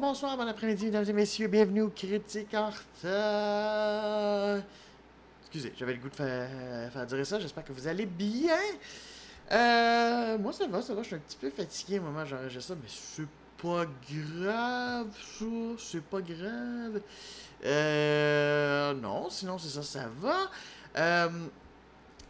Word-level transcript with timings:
Bonsoir, 0.00 0.36
bon 0.36 0.46
après-midi, 0.46 0.84
mesdames 0.84 1.04
et 1.08 1.12
messieurs. 1.12 1.48
Bienvenue 1.48 1.82
au 1.82 1.88
Critique 1.88 2.54
Art. 2.54 2.84
Excusez, 5.40 5.72
j'avais 5.76 5.94
le 5.94 5.98
goût 5.98 6.08
de 6.08 6.14
faire, 6.14 6.92
faire 6.92 7.04
dire 7.04 7.26
ça. 7.26 7.40
J'espère 7.40 7.64
que 7.64 7.72
vous 7.72 7.88
allez 7.88 8.06
bien. 8.06 8.54
Euh, 9.50 10.38
moi, 10.38 10.52
ça 10.52 10.68
va, 10.68 10.82
ça 10.82 10.94
va. 10.94 11.02
Je 11.02 11.08
suis 11.08 11.16
un 11.16 11.18
petit 11.18 11.36
peu 11.36 11.50
fatigué 11.50 11.98
au 11.98 12.02
moment 12.02 12.22
où 12.22 12.26
j'enregistre 12.26 12.74
ça, 12.74 12.74
mais 12.80 12.88
c'est 12.88 13.26
pas 13.60 13.86
grave, 14.12 15.08
ça. 15.36 15.46
C'est 15.78 16.04
pas 16.04 16.20
grave. 16.20 17.00
Euh, 17.64 18.94
non, 18.94 19.28
sinon, 19.30 19.58
c'est 19.58 19.68
ça, 19.68 19.82
ça 19.82 20.08
va. 20.20 20.48
Euh, 20.96 21.28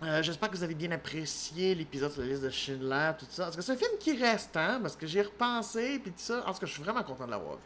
euh, 0.03 0.23
J'espère 0.23 0.51
que 0.51 0.57
vous 0.57 0.63
avez 0.63 0.75
bien 0.75 0.91
apprécié 0.93 1.75
l'épisode 1.75 2.13
sur 2.13 2.23
la 2.23 2.29
liste 2.29 2.43
de 2.43 2.51
Schindler, 2.51 3.13
tout 3.19 3.27
ça. 3.31 3.45
Parce 3.45 3.57
que 3.57 3.63
c'est 3.63 3.73
un 3.73 3.77
film 3.77 3.93
qui 3.99 4.17
reste, 4.17 4.57
hein, 4.57 4.79
parce 4.81 4.97
que 4.97 5.07
j'y 5.07 5.19
ai 5.19 5.23
repensé, 5.23 5.99
puis 5.99 6.13
tout 6.13 6.19
ça. 6.19 6.45
En 6.47 6.53
tout 6.53 6.61
cas, 6.61 6.67
je 6.67 6.73
suis 6.73 6.83
vraiment 6.83 7.03
content 7.03 7.27
de 7.27 7.31
l'avoir 7.31 7.57
vu. 7.57 7.63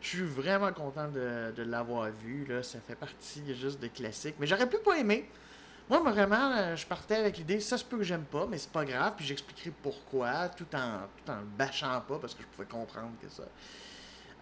Je 0.00 0.08
suis 0.08 0.22
vraiment 0.22 0.72
content 0.72 1.08
de, 1.08 1.62
l'avoir 1.62 2.10
vu, 2.10 2.46
là. 2.46 2.62
Ça 2.62 2.78
fait 2.80 2.94
partie 2.94 3.42
juste 3.54 3.80
des 3.80 3.90
classiques. 3.90 4.36
Mais 4.38 4.46
j'aurais 4.46 4.68
pu 4.68 4.78
pas 4.78 4.98
aimer. 4.98 5.28
Moi, 5.88 5.98
vraiment, 6.00 6.52
euh, 6.52 6.76
je 6.76 6.86
partais 6.86 7.16
avec 7.16 7.36
l'idée, 7.36 7.58
ça 7.58 7.76
se 7.76 7.84
peut 7.84 7.98
que 7.98 8.04
j'aime 8.04 8.24
pas, 8.24 8.46
mais 8.46 8.58
c'est 8.58 8.70
pas 8.70 8.84
grave, 8.84 9.14
puis 9.16 9.26
j'expliquerai 9.26 9.72
pourquoi, 9.82 10.48
tout 10.48 10.66
en, 10.72 11.00
tout 11.16 11.32
en 11.32 11.38
bâchant 11.58 12.00
pas, 12.06 12.18
parce 12.20 12.32
que 12.32 12.42
je 12.42 12.46
pouvais 12.46 12.68
comprendre 12.68 13.10
que 13.20 13.28
ça. 13.28 13.42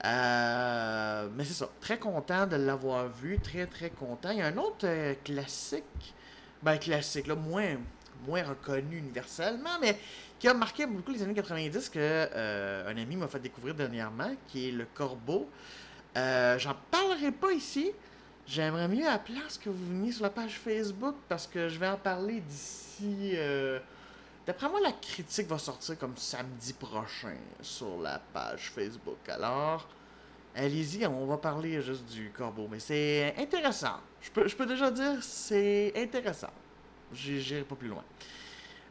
Euh, 0.04 1.28
mais 1.34 1.44
c'est 1.44 1.54
ça, 1.54 1.68
très 1.80 1.98
content 1.98 2.46
de 2.46 2.56
l'avoir 2.56 3.08
vu, 3.08 3.38
très 3.40 3.66
très 3.66 3.90
content. 3.90 4.30
Il 4.30 4.38
y 4.38 4.42
a 4.42 4.46
un 4.46 4.56
autre 4.58 4.84
euh, 4.84 5.14
classique, 5.24 6.14
ben 6.62 6.78
classique, 6.78 7.26
là, 7.26 7.34
moins, 7.34 7.76
moins 8.26 8.42
reconnu 8.42 8.98
universellement, 8.98 9.78
mais 9.80 9.98
qui 10.38 10.48
a 10.48 10.54
marqué 10.54 10.86
beaucoup 10.86 11.12
les 11.12 11.22
années 11.22 11.34
90, 11.34 11.88
que 11.88 11.98
euh, 11.98 12.88
un 12.90 12.96
ami 12.96 13.16
m'a 13.16 13.28
fait 13.28 13.40
découvrir 13.40 13.74
dernièrement, 13.74 14.34
qui 14.48 14.68
est 14.68 14.72
Le 14.72 14.86
Corbeau. 14.94 15.48
Euh, 16.16 16.58
J'en 16.58 16.74
parlerai 16.90 17.32
pas 17.32 17.52
ici, 17.52 17.92
J'aimerais 18.50 18.88
mieux 18.88 19.06
à 19.06 19.10
la 19.10 19.18
place 19.18 19.58
que 19.58 19.68
vous 19.68 19.86
veniez 19.88 20.10
sur 20.10 20.22
la 20.22 20.30
page 20.30 20.58
Facebook 20.58 21.14
parce 21.28 21.46
que 21.46 21.68
je 21.68 21.78
vais 21.78 21.86
en 21.88 21.98
parler 21.98 22.40
d'ici. 22.40 23.32
euh, 23.34 23.78
D'après 24.46 24.70
moi, 24.70 24.80
la 24.82 24.92
critique 24.92 25.46
va 25.48 25.58
sortir 25.58 25.98
comme 25.98 26.16
samedi 26.16 26.72
prochain 26.72 27.36
sur 27.60 28.00
la 28.00 28.18
page 28.32 28.70
Facebook. 28.74 29.18
Alors, 29.28 29.86
allez-y, 30.54 31.06
on 31.06 31.26
va 31.26 31.36
parler 31.38 31.80
juste 31.82 32.04
du 32.06 32.30
corbeau. 32.30 32.68
Mais 32.70 32.80
c'est 32.80 33.34
intéressant. 33.38 34.00
Je 34.20 34.30
peux, 34.30 34.48
je 34.48 34.56
peux 34.56 34.66
déjà 34.66 34.90
dire, 34.90 35.22
c'est 35.22 35.92
intéressant. 35.96 36.50
J'irai 37.12 37.62
pas 37.62 37.74
plus 37.76 37.88
loin. 37.88 38.04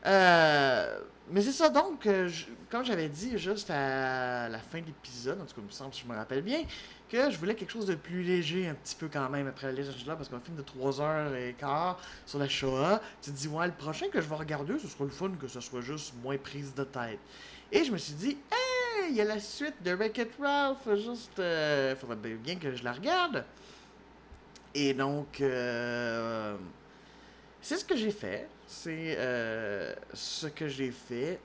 Euh, 0.05 0.99
mais 1.29 1.41
c'est 1.41 1.51
ça, 1.51 1.69
donc, 1.69 2.05
euh, 2.05 2.27
je- 2.29 2.45
comme 2.69 2.85
j'avais 2.85 3.09
dit 3.09 3.37
juste 3.37 3.69
à 3.69 4.47
la 4.47 4.59
fin 4.59 4.79
de 4.79 4.85
l'épisode, 4.85 5.41
en 5.41 5.45
tout 5.45 5.55
cas, 5.55 5.61
il 5.61 5.65
me 5.65 5.71
semble, 5.71 5.93
si 5.93 6.03
je 6.03 6.07
me 6.07 6.15
rappelle 6.15 6.41
bien, 6.41 6.63
que 7.09 7.29
je 7.29 7.37
voulais 7.37 7.55
quelque 7.55 7.71
chose 7.71 7.85
de 7.87 7.95
plus 7.95 8.21
léger 8.23 8.67
un 8.69 8.73
petit 8.75 8.95
peu 8.95 9.09
quand 9.11 9.29
même 9.29 9.47
après 9.47 9.73
de 9.73 9.83
Schindler, 9.83 10.13
parce 10.15 10.29
qu'un 10.29 10.39
film 10.39 10.55
de 10.55 10.61
3h15 10.61 11.95
sur 12.25 12.39
la 12.39 12.47
Shoah, 12.47 13.01
tu 13.21 13.31
te 13.31 13.35
dis, 13.35 13.47
ouais, 13.49 13.67
le 13.67 13.73
prochain 13.73 14.07
que 14.09 14.21
je 14.21 14.27
vais 14.27 14.35
regarder, 14.35 14.79
ce 14.79 14.87
sera 14.87 15.03
le 15.03 15.09
fun 15.09 15.31
que 15.39 15.47
ce 15.47 15.59
soit 15.59 15.81
juste 15.81 16.13
moins 16.23 16.37
prise 16.37 16.73
de 16.73 16.83
tête. 16.85 17.19
Et 17.71 17.83
je 17.83 17.91
me 17.91 17.97
suis 17.97 18.13
dit, 18.13 18.37
hey, 18.51 18.57
il 19.09 19.15
y 19.15 19.21
a 19.21 19.25
la 19.25 19.39
suite 19.39 19.81
de 19.83 19.93
Wreck-It 19.93 20.31
Ralph, 20.39 20.87
juste, 20.95 21.39
euh, 21.39 21.95
faudrait 21.95 22.15
bien 22.15 22.55
que 22.55 22.75
je 22.75 22.83
la 22.83 22.93
regarde. 22.93 23.45
Et 24.73 24.93
donc, 24.93 25.41
euh, 25.41 26.55
c'est 27.61 27.77
ce 27.77 27.85
que 27.85 27.95
j'ai 27.95 28.11
fait. 28.11 28.47
C'est 28.67 29.15
euh, 29.17 29.93
ce 30.13 30.47
que 30.47 30.67
j'ai 30.67 30.91
fait 30.91 31.39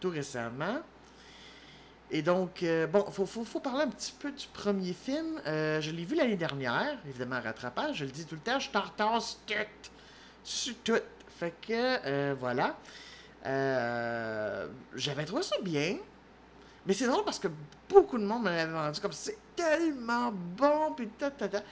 tout 0.00 0.10
récemment. 0.10 0.78
Et 2.10 2.22
donc, 2.22 2.64
bon, 2.90 3.04
faut, 3.10 3.26
faut, 3.26 3.60
parler 3.60 3.82
un 3.82 3.88
petit 3.88 4.14
peu 4.18 4.32
du 4.32 4.46
premier 4.48 4.94
film. 4.94 5.40
Je 5.44 5.90
l'ai 5.90 6.04
vu 6.04 6.16
l'année 6.16 6.36
dernière, 6.36 6.96
évidemment, 7.06 7.40
rattrapage. 7.40 7.96
Je 7.96 8.04
le 8.06 8.10
dis 8.10 8.24
tout 8.24 8.34
le 8.34 8.40
temps, 8.40 8.58
je 8.58 8.70
t'en 8.70 9.20
tout. 9.20 9.54
Sur 10.42 10.74
tout. 10.82 10.94
Fait 11.38 11.52
que, 11.60 12.32
voilà. 12.34 12.76
J'avais 14.94 15.26
trouvé 15.26 15.42
ça 15.42 15.56
bien. 15.62 15.98
Mais 16.88 16.94
c'est 16.94 17.06
drôle 17.06 17.22
parce 17.22 17.38
que 17.38 17.48
beaucoup 17.86 18.16
de 18.16 18.24
monde 18.24 18.44
me 18.44 18.48
l'avait 18.48 18.72
vendu 18.72 18.98
comme 18.98 19.12
c'est 19.12 19.36
tellement 19.54 20.32
bon, 20.32 20.94
puis 20.96 21.06
ta, 21.08 21.30
ta, 21.30 21.46
ta. 21.46 21.62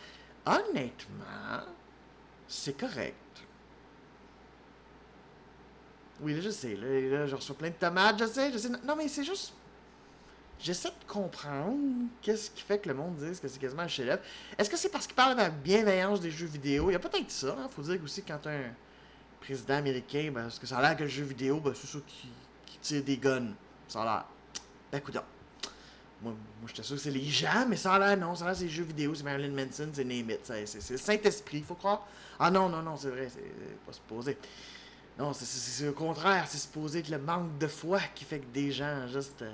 Honnêtement, 0.45 1.65
c'est 2.47 2.79
correct. 2.79 3.15
Oui, 6.21 6.35
là, 6.35 6.41
je 6.43 6.51
sais. 6.51 6.77
Là, 6.77 7.27
je 7.27 7.35
reçois 7.35 7.57
plein 7.57 7.71
de 7.71 7.75
tomates, 7.75 8.19
je 8.19 8.27
sais, 8.27 8.53
je 8.53 8.59
sais. 8.59 8.69
Non, 8.69 8.95
mais 8.95 9.09
c'est 9.09 9.25
juste. 9.25 9.55
J'essaie 10.59 10.91
de 10.91 11.11
comprendre 11.11 12.09
qu'est-ce 12.21 12.51
qui 12.51 12.63
fait 12.63 12.79
que 12.79 12.89
le 12.89 12.95
monde 12.95 13.17
dise 13.17 13.41
que 13.41 13.49
c'est 13.49 13.59
quasiment 13.59 13.83
un 13.83 13.89
chef-d'œuvre. 13.89 14.23
Est-ce 14.59 14.69
que 14.69 14.77
c'est 14.77 14.91
parce 14.91 15.07
qu'il 15.07 15.17
parle 15.17 15.35
de 15.35 15.41
la 15.41 15.49
bienveillance 15.51 16.21
des 16.21 16.31
jeux 16.31 16.47
vidéo? 16.47 16.91
Il 16.91 16.93
y 16.93 16.97
a 16.97 16.99
peut-être 16.99 17.31
ça. 17.31 17.57
Il 17.59 17.71
faut 17.71 17.83
dire 17.83 17.99
aussi 18.05 18.23
quand 18.23 18.47
un 18.47 18.65
président 19.41 19.77
américain, 19.77 20.31
ben, 20.33 20.43
parce 20.43 20.59
que 20.59 20.67
ça 20.67 20.77
a 20.77 20.83
l'air 20.83 20.97
que 20.97 21.05
le 21.05 21.09
jeu 21.09 21.25
vidéo, 21.25 21.59
ben, 21.59 21.73
c'est 21.75 21.87
ça 21.87 21.99
qui 22.07 22.79
tire 22.83 23.03
des 23.03 23.17
guns. 23.17 23.55
Ça 23.89 24.03
a 24.03 24.05
l'air. 24.05 24.25
Ben, 24.93 25.01
coudonc. 25.01 25.23
Moi, 26.23 26.33
moi 26.33 26.69
j'étais 26.69 26.83
sûr 26.83 26.97
que 26.97 27.03
c'est 27.03 27.11
les 27.11 27.25
gens, 27.25 27.67
mais 27.69 27.77
ça 27.77 27.95
a 27.95 27.99
l'air 27.99 28.17
non. 28.17 28.35
Ça 28.35 28.45
a 28.45 28.49
l'air 28.49 28.57
c'est 28.57 28.65
les 28.65 28.71
jeux 28.71 28.85
vidéo, 28.85 29.15
c'est 29.15 29.23
Marilyn 29.25 29.51
Manson, 29.53 29.89
c'est 29.93 30.05
Name 30.05 30.31
It. 30.31 30.41
C'est 30.67 30.91
le 30.91 30.97
Saint-Esprit, 30.99 31.63
faut 31.63 31.75
croire. 31.75 32.07
Ah 32.39 32.51
non, 32.51 32.69
non, 32.69 32.83
non, 32.83 32.97
c'est 32.97 33.11
vrai, 33.11 33.29
c'est 33.33 33.77
pas 33.85 33.93
supposé. 33.93 34.39
Non, 35.19 35.33
c'est 35.33 35.89
au 35.89 35.93
contraire, 35.93 36.45
c'est 36.49 36.59
supposé 36.59 37.03
que 37.03 37.11
le 37.11 37.19
manque 37.19 37.59
de 37.59 37.67
foi 37.67 38.01
qui 38.15 38.25
fait 38.25 38.41
que 38.41 38.47
des 38.53 38.73
gens 38.73 39.07
juste. 39.09 39.43
euh, 39.43 39.53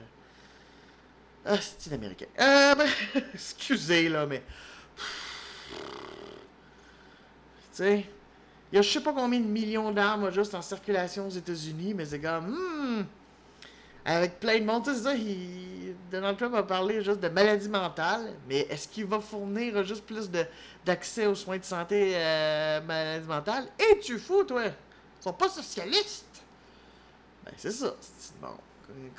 Ah, 1.44 1.56
c'est 1.60 1.93
américain. 1.93 2.26
Euh, 2.41 2.75
ben, 2.75 2.88
excusez 3.34 4.09
là, 4.09 4.26
mais. 4.26 4.43
Tu 7.72 7.78
sais, 7.78 8.06
il 8.72 8.76
y 8.76 8.78
a 8.78 8.82
je 8.82 8.88
sais 8.91 9.00
pas 9.03 9.12
combien 9.12 9.41
de 9.41 9.47
millions 9.47 9.91
d'armes 9.93 10.31
juste 10.31 10.54
en 10.54 10.62
circulation 10.62 11.26
aux 11.26 11.31
États-Unis, 11.31 11.94
mais 11.94 12.04
c'est 12.04 12.20
comme. 12.20 12.49
hmm, 12.49 13.04
avec 14.04 14.40
plein 14.40 14.58
de 14.58 14.64
monde, 14.64 14.84
tu 14.84 14.94
ça, 14.94 15.12
Donald 16.10 16.36
Trump 16.36 16.54
a 16.54 16.62
parlé 16.62 17.02
juste 17.02 17.20
de 17.20 17.28
maladie 17.28 17.68
mentale, 17.68 18.32
mais 18.48 18.60
est-ce 18.68 18.88
qu'il 18.88 19.06
va 19.06 19.20
fournir 19.20 19.82
juste 19.84 20.04
plus 20.04 20.28
d'accès 20.84 21.26
aux 21.26 21.34
soins 21.34 21.58
de 21.58 21.64
santé 21.64 22.12
euh, 22.16 22.80
maladie 22.82 23.26
mentale? 23.26 23.68
Et 23.78 23.98
tu 24.00 24.18
fous, 24.18 24.44
toi! 24.44 24.64
Ils 24.66 25.22
sont 25.22 25.32
pas 25.32 25.48
socialistes! 25.48 26.42
Ben, 27.44 27.52
c'est 27.56 27.70
ça. 27.70 27.94
Bon, 28.40 28.54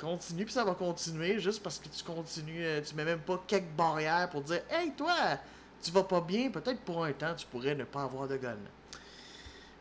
continue, 0.00 0.44
puis 0.44 0.54
ça 0.54 0.64
va 0.64 0.74
continuer, 0.74 1.38
juste 1.40 1.62
parce 1.62 1.78
que 1.78 1.88
tu 1.88 2.04
continues, 2.04 2.64
euh, 2.64 2.80
tu 2.80 2.94
mets 2.94 3.04
même 3.04 3.20
pas 3.20 3.42
quelques 3.46 3.74
barrières 3.76 4.28
pour 4.30 4.42
dire 4.42 4.62
Hey, 4.70 4.92
toi, 4.92 5.14
tu 5.82 5.90
vas 5.90 6.04
pas 6.04 6.20
bien, 6.20 6.50
peut-être 6.50 6.80
pour 6.80 7.04
un 7.04 7.12
temps, 7.12 7.34
tu 7.34 7.46
pourrais 7.46 7.74
ne 7.74 7.84
pas 7.84 8.04
avoir 8.04 8.28
de 8.28 8.36
gun. 8.36 8.56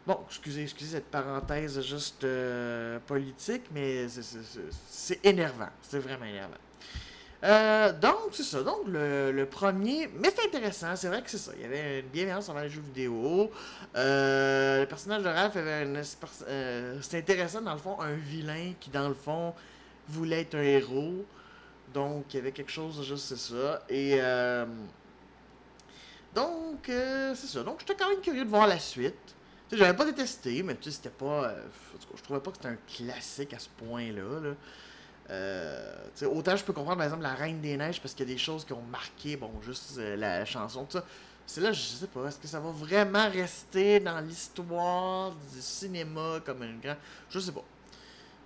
Bon, 0.05 0.19
excusez, 0.27 0.63
excusez 0.63 0.97
cette 0.97 1.09
parenthèse 1.09 1.79
juste 1.81 2.25
euh, 2.25 3.00
politique, 3.07 3.63
mais 3.71 4.07
c'est- 4.09 5.19
énervant. 5.25 5.69
C'est 5.81 6.00
vraiment 6.00 6.25
énervant. 6.25 6.57
Euh, 7.45 7.94
donc, 7.94 8.31
c'est 8.33 8.44
ça. 8.44 8.63
Donc, 8.63 8.81
le, 8.88 9.45
premier. 9.45 10.09
Mais 10.19 10.29
c'est 10.35 10.45
intéressant. 10.45 10.94
C'est 10.97 11.07
vrai 11.07 11.21
que 11.21 11.29
c'est 11.29 11.38
ça. 11.38 11.51
Il 11.55 11.61
y 11.61 11.65
avait 11.65 12.01
une 12.01 12.07
bienveillance 12.07 12.50
envers 12.50 12.63
les 12.63 12.69
jeux 12.69 12.81
vidéo. 12.81 13.50
Euh, 13.95 14.81
le 14.81 14.85
personnage 14.88 15.23
de 15.23 15.29
Ralph 15.29 15.55
avait 15.55 15.83
une. 15.83 16.01
c'est 16.03 17.17
intéressant, 17.17 17.61
dans 17.61 17.73
le 17.73 17.79
fond, 17.79 17.99
un 18.01 18.13
vilain 18.15 18.73
qui, 18.81 18.89
dans 18.89 19.07
le 19.07 19.13
fond, 19.15 19.53
voulait 20.09 20.41
être 20.41 20.56
un 20.56 20.63
héros. 20.63 21.25
Donc, 21.94 22.25
il 22.33 22.38
y 22.38 22.39
avait 22.39 22.51
quelque 22.51 22.71
chose 22.71 23.01
juste, 23.07 23.25
c'est 23.25 23.53
ça. 23.53 23.83
Et. 23.88 24.19
donc, 26.35 26.83
c'est 26.88 27.35
ça. 27.47 27.63
Donc, 27.63 27.79
j'étais 27.79 27.95
quand 27.95 28.09
même 28.09 28.19
curieux 28.21 28.44
de 28.44 28.49
voir 28.49 28.67
la 28.67 28.79
suite. 28.79 29.33
Tu 29.69 29.75
sais, 29.75 29.77
j'avais 29.77 29.98
pas 29.98 30.06
détesté, 30.06 30.62
mais 30.63 30.75
tu 30.75 30.83
sais, 30.83 30.92
c'était 30.92 31.10
pas. 31.10 31.45
euh, 31.45 31.65
en 31.95 31.98
tout 31.98 32.07
cas, 32.07 32.15
je 32.18 32.24
trouvais 32.24 32.39
pas 32.39 32.51
que 32.51 32.57
c'était 32.57 32.69
un 32.69 32.77
classique 32.88 33.54
à 33.54 33.60
ce 33.60 33.69
point-là. 33.77 34.39
Là. 34.42 34.54
Euh, 35.30 35.95
autant 36.25 36.56
je 36.56 36.63
peux 36.63 36.74
comprendre, 36.74 36.98
par 36.98 37.06
exemple, 37.06 37.24
La 37.24 37.33
Reine 37.33 37.62
des 37.62 37.77
Neiges, 37.77 38.01
parce 38.01 38.13
qu'il 38.13 38.27
y 38.27 38.31
a 38.31 38.33
des 38.33 38.39
choses 38.39 38.65
qui 38.65 38.74
ont 38.74 38.81
marqué, 38.81 39.38
bon, 39.38 39.51
juste 39.62 39.98
euh, 39.98 40.15
la, 40.15 40.45
chanson, 40.45 40.86
tout 40.86 40.98
ça. 40.98 41.06
C'est 41.45 41.62
là, 41.62 41.71
je 41.71 41.81
sais 41.81 42.07
pas, 42.07 42.27
est-ce 42.27 42.39
que 42.39 42.48
ça 42.48 42.60
va 42.60 42.71
vraiment 42.71 43.30
rester 43.30 44.00
dans 44.00 44.19
l'histoire 44.21 45.31
du 45.54 45.62
cinéma 45.62 46.39
comme 46.45 46.63
une 46.63 46.80
grande. 46.80 46.98
Je 47.30 47.39
sais 47.39 47.51
pas. 47.51 47.63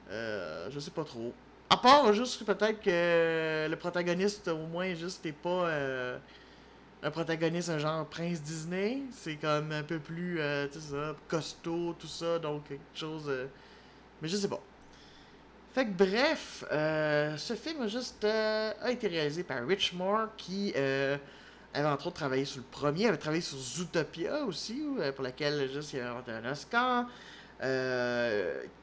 Euh, 0.09 0.69
je 0.71 0.79
sais 0.79 0.91
pas 0.91 1.03
trop. 1.03 1.33
À 1.69 1.77
part 1.77 2.11
juste 2.13 2.43
peut-être 2.45 2.81
que 2.81 3.67
le 3.69 3.75
protagoniste, 3.75 4.47
au 4.47 4.65
moins, 4.67 4.93
juste, 4.95 5.25
n'est 5.25 5.31
pas. 5.31 5.69
Un 7.03 7.11
protagoniste, 7.11 7.69
un 7.69 7.77
genre 7.77 8.05
Prince 8.07 8.41
Disney. 8.41 9.01
C'est 9.11 9.35
comme 9.35 9.71
un 9.71 9.83
peu 9.83 9.99
plus, 9.99 10.39
euh, 10.39 10.67
ça, 10.71 11.15
costaud, 11.27 11.95
tout 11.97 12.07
ça, 12.07 12.39
donc 12.39 12.67
quelque 12.67 12.81
chose. 12.95 13.25
euh, 13.27 13.47
Mais 14.21 14.27
je 14.27 14.35
sais 14.37 14.47
pas. 14.47 14.59
Fait 15.73 15.85
que 15.85 15.91
bref, 15.91 16.65
euh, 16.71 17.37
ce 17.37 17.53
film 17.53 17.83
a 17.83 17.87
juste 17.87 18.23
euh, 18.23 18.73
a 18.81 18.89
été 18.91 19.07
réalisé 19.07 19.43
par 19.43 19.65
Rich 19.67 19.93
Moore 19.93 20.29
qui 20.35 20.73
avait 20.75 21.87
entre 21.87 22.07
autres 22.07 22.15
travaillé 22.15 22.45
sur 22.45 22.57
le 22.61 22.65
premier, 22.71 23.07
avait 23.07 23.17
travaillé 23.17 23.43
sur 23.43 23.59
Zootopia 23.59 24.43
aussi, 24.45 24.83
pour 25.15 25.23
laquelle 25.23 25.69
juste 25.71 25.93
il 25.93 25.99
avait 25.99 26.09
remporté 26.09 26.31
un 26.31 26.51
Oscar. 26.51 27.05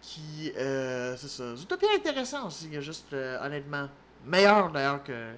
Qui. 0.00 0.52
C'est 0.54 1.28
ça. 1.28 1.56
Zootopia 1.56 1.88
intéressant 1.96 2.46
aussi, 2.46 2.66
il 2.66 2.74
y 2.74 2.76
a 2.76 2.80
juste, 2.80 3.12
honnêtement. 3.12 3.88
Meilleur 4.24 4.70
d'ailleurs 4.70 5.02
que 5.02 5.32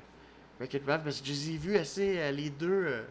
Wreck-It 0.59 0.83
Ralph, 0.87 1.05
parce 1.05 1.21
que 1.21 1.27
je 1.27 1.33
les 1.33 1.51
ai 1.51 1.57
vus 1.57 1.77
assez, 1.77 2.33
les 2.33 2.51
deux, 2.51 3.05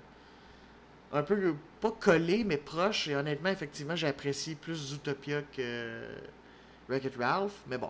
un 1.14 1.24
peu, 1.24 1.56
pas 1.80 1.92
collés, 1.92 2.44
mais 2.44 2.58
proches. 2.58 3.08
Et 3.08 3.16
honnêtement, 3.16 3.50
effectivement, 3.50 3.96
j'ai 3.96 4.08
apprécié 4.08 4.56
plus 4.56 4.76
Zootopia 4.76 5.42
que 5.56 6.02
Wreck-It 6.90 7.16
Ralph. 7.18 7.54
Mais 7.68 7.78
bon. 7.78 7.90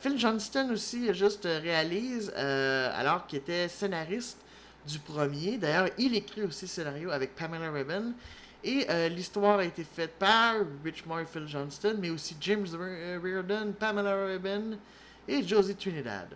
Phil 0.00 0.18
Johnston 0.18 0.70
aussi, 0.72 1.14
juste 1.14 1.44
réalise, 1.44 2.30
alors 2.34 3.26
qu'il 3.26 3.38
était 3.38 3.68
scénariste 3.68 4.38
du 4.86 4.98
premier. 4.98 5.58
D'ailleurs, 5.58 5.88
il 5.98 6.16
écrit 6.16 6.42
aussi 6.42 6.64
le 6.64 6.68
scénario 6.68 7.10
avec 7.10 7.34
Pamela 7.36 7.70
Rubin. 7.70 8.12
Et 8.64 8.86
euh, 8.88 9.08
l'histoire 9.08 9.58
a 9.58 9.64
été 9.64 9.82
faite 9.82 10.12
par 10.18 10.56
Rich 10.84 11.04
Moore 11.06 11.20
et 11.20 11.26
Phil 11.26 11.48
Johnston, 11.48 11.96
mais 11.98 12.10
aussi 12.10 12.36
James 12.40 12.66
euh, 12.74 13.18
Reardon, 13.22 13.72
Pamela 13.78 14.26
Rubin 14.26 14.76
et 15.26 15.42
Josie 15.42 15.74
Trinidad. 15.74 16.28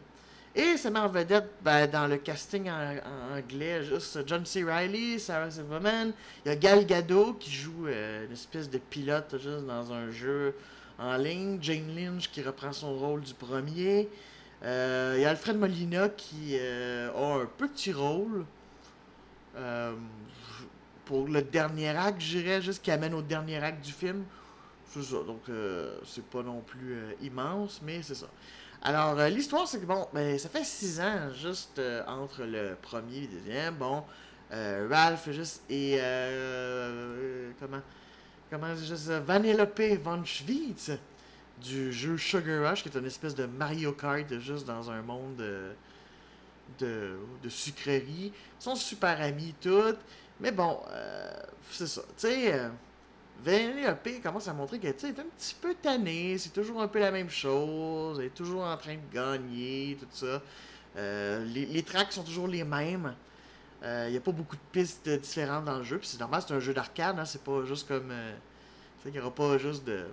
Et 0.57 0.79
ça 0.79 0.91
met 0.91 0.99
en 0.99 1.09
vedette 1.09 1.51
ben, 1.63 1.87
dans 1.87 2.07
le 2.07 2.17
casting 2.17 2.71
en, 2.71 3.37
anglais 3.37 3.85
juste 3.85 4.27
John 4.27 4.45
C. 4.47 4.65
Reilly, 4.65 5.21
Sarah 5.21 5.51
Silverman. 5.51 6.13
Il 6.45 6.49
y 6.49 6.51
a 6.51 6.57
Gal 6.57 6.87
Gadot 6.87 7.35
qui 7.35 7.53
joue 7.53 7.87
euh, 7.87 8.25
une 8.25 8.33
espèce 8.33 8.71
de 8.71 8.79
pilote 8.79 9.37
juste 9.39 9.67
dans 9.67 9.93
un 9.93 10.11
jeu 10.11 10.55
en 10.99 11.17
ligne. 11.19 11.59
Jane 11.61 11.95
Lynch 11.95 12.31
qui 12.31 12.43
reprend 12.43 12.73
son 12.73 12.97
rôle 12.97 13.21
du 13.21 13.35
premier. 13.35 14.09
il 14.63 15.21
y 15.21 15.25
a 15.25 15.29
Alfred 15.29 15.59
Molina 15.59 16.09
qui 16.09 16.59
a 16.59 17.13
un 17.15 17.47
petit 17.59 17.93
rôle 17.93 18.47
pour 21.07 21.29
le 21.29 21.41
dernier 21.41 21.91
acte, 21.91 22.21
j'irais, 22.21 22.61
juste 22.61 22.83
qui 22.83 22.91
amène 22.91 23.15
au 23.15 23.23
dernier 23.23 23.57
acte 23.57 23.83
du 23.85 23.93
film. 23.93 24.25
C'est 24.89 25.03
ça. 25.03 25.23
Donc, 25.23 25.43
euh, 25.49 25.99
c'est 26.05 26.25
pas 26.25 26.43
non 26.43 26.61
plus 26.61 26.95
euh, 26.95 27.13
immense, 27.23 27.81
mais 27.83 28.03
c'est 28.03 28.15
ça. 28.15 28.27
Alors, 28.89 29.19
euh, 29.19 29.29
l'histoire, 29.29 29.67
c'est 29.67 29.81
que, 29.81 29.85
bon, 29.85 30.07
ben, 30.15 30.39
ça 30.39 30.49
fait 30.49 30.63
six 30.63 31.01
ans, 31.01 31.33
juste 31.35 31.81
entre 32.07 32.45
le 32.45 32.77
premier 32.81 33.17
et 33.17 33.21
le 33.23 33.27
deuxième. 33.27 33.75
Bon, 33.75 34.05
Ralph, 34.51 35.29
juste, 35.33 35.63
et, 35.69 35.99
comment, 37.59 37.83
comment, 38.49 38.77
juste, 38.77 39.09
Vanellope 39.09 39.99
von 40.05 40.25
Schweetz, 40.25 40.93
du 41.61 41.93
jeu 41.93 42.17
Sugar 42.17 42.71
Rush, 42.71 42.85
qui 42.85 42.89
est 42.89 42.97
une 42.97 43.07
espèce 43.07 43.35
de 43.35 43.47
Mario 43.47 43.91
Kart, 43.93 44.39
juste 44.39 44.67
dans 44.67 44.89
un 44.89 45.03
monde 45.03 45.43
de, 46.79 47.19
de 47.43 47.49
sucreries. 47.49 48.33
Ils 48.61 48.63
sont 48.63 48.77
super 48.77 49.21
amis, 49.21 49.53
toutes. 49.61 49.99
Mais 50.39 50.53
bon, 50.53 50.81
euh, 50.91 51.33
c'est 51.73 51.89
ça. 51.89 52.03
Tu 52.03 52.29
sais, 52.29 52.71
euh, 53.47 53.73
VNLP 53.95 54.23
commence 54.23 54.49
à 54.49 54.53
montrer 54.53 54.79
qu'elle 54.79 54.91
est 54.91 55.05
un 55.05 55.25
petit 55.37 55.57
peu 55.61 55.75
tannée, 55.75 56.39
c'est 56.39 56.53
toujours 56.53 56.81
un 56.81 56.89
peu 56.89 56.99
la 56.99 57.11
même 57.11 57.31
chose, 57.31 58.19
elle 58.19 58.27
est 58.27 58.35
toujours 58.35 58.65
en 58.65 58.77
train 58.77 58.95
de 58.95 59.15
gagner, 59.15 59.97
tout 60.01 60.07
ça. 60.11 60.43
Euh, 60.97 61.45
les, 61.45 61.83
tracks 61.83 62.13
sont 62.13 62.25
toujours 62.25 62.49
les 62.49 62.65
mêmes. 62.65 63.15
Il 63.83 63.87
euh, 63.87 64.11
n'y 64.11 64.17
a 64.17 64.21
pas 64.21 64.33
beaucoup 64.33 64.57
de 64.57 64.61
pistes 64.73 65.09
différentes 65.09 65.67
dans 65.67 65.79
le 65.79 65.85
jeu. 65.85 65.99
Puis 65.99 66.09
c'est 66.09 66.21
normal, 66.21 66.43
c'est 66.47 66.55
un 66.55 66.61
jeu 66.61 66.73
d'arcade, 66.73 67.19
hein, 67.19 67.25
c'est 67.25 67.43
pas 67.43 67.65
juste 67.65 67.87
comme. 67.87 68.11
sais, 69.03 69.11
qu'il 69.11 69.13
n'y 69.13 69.19
aura 69.19 69.35
pas 69.35 69.59
juste 69.59 69.85
de. 69.85 70.07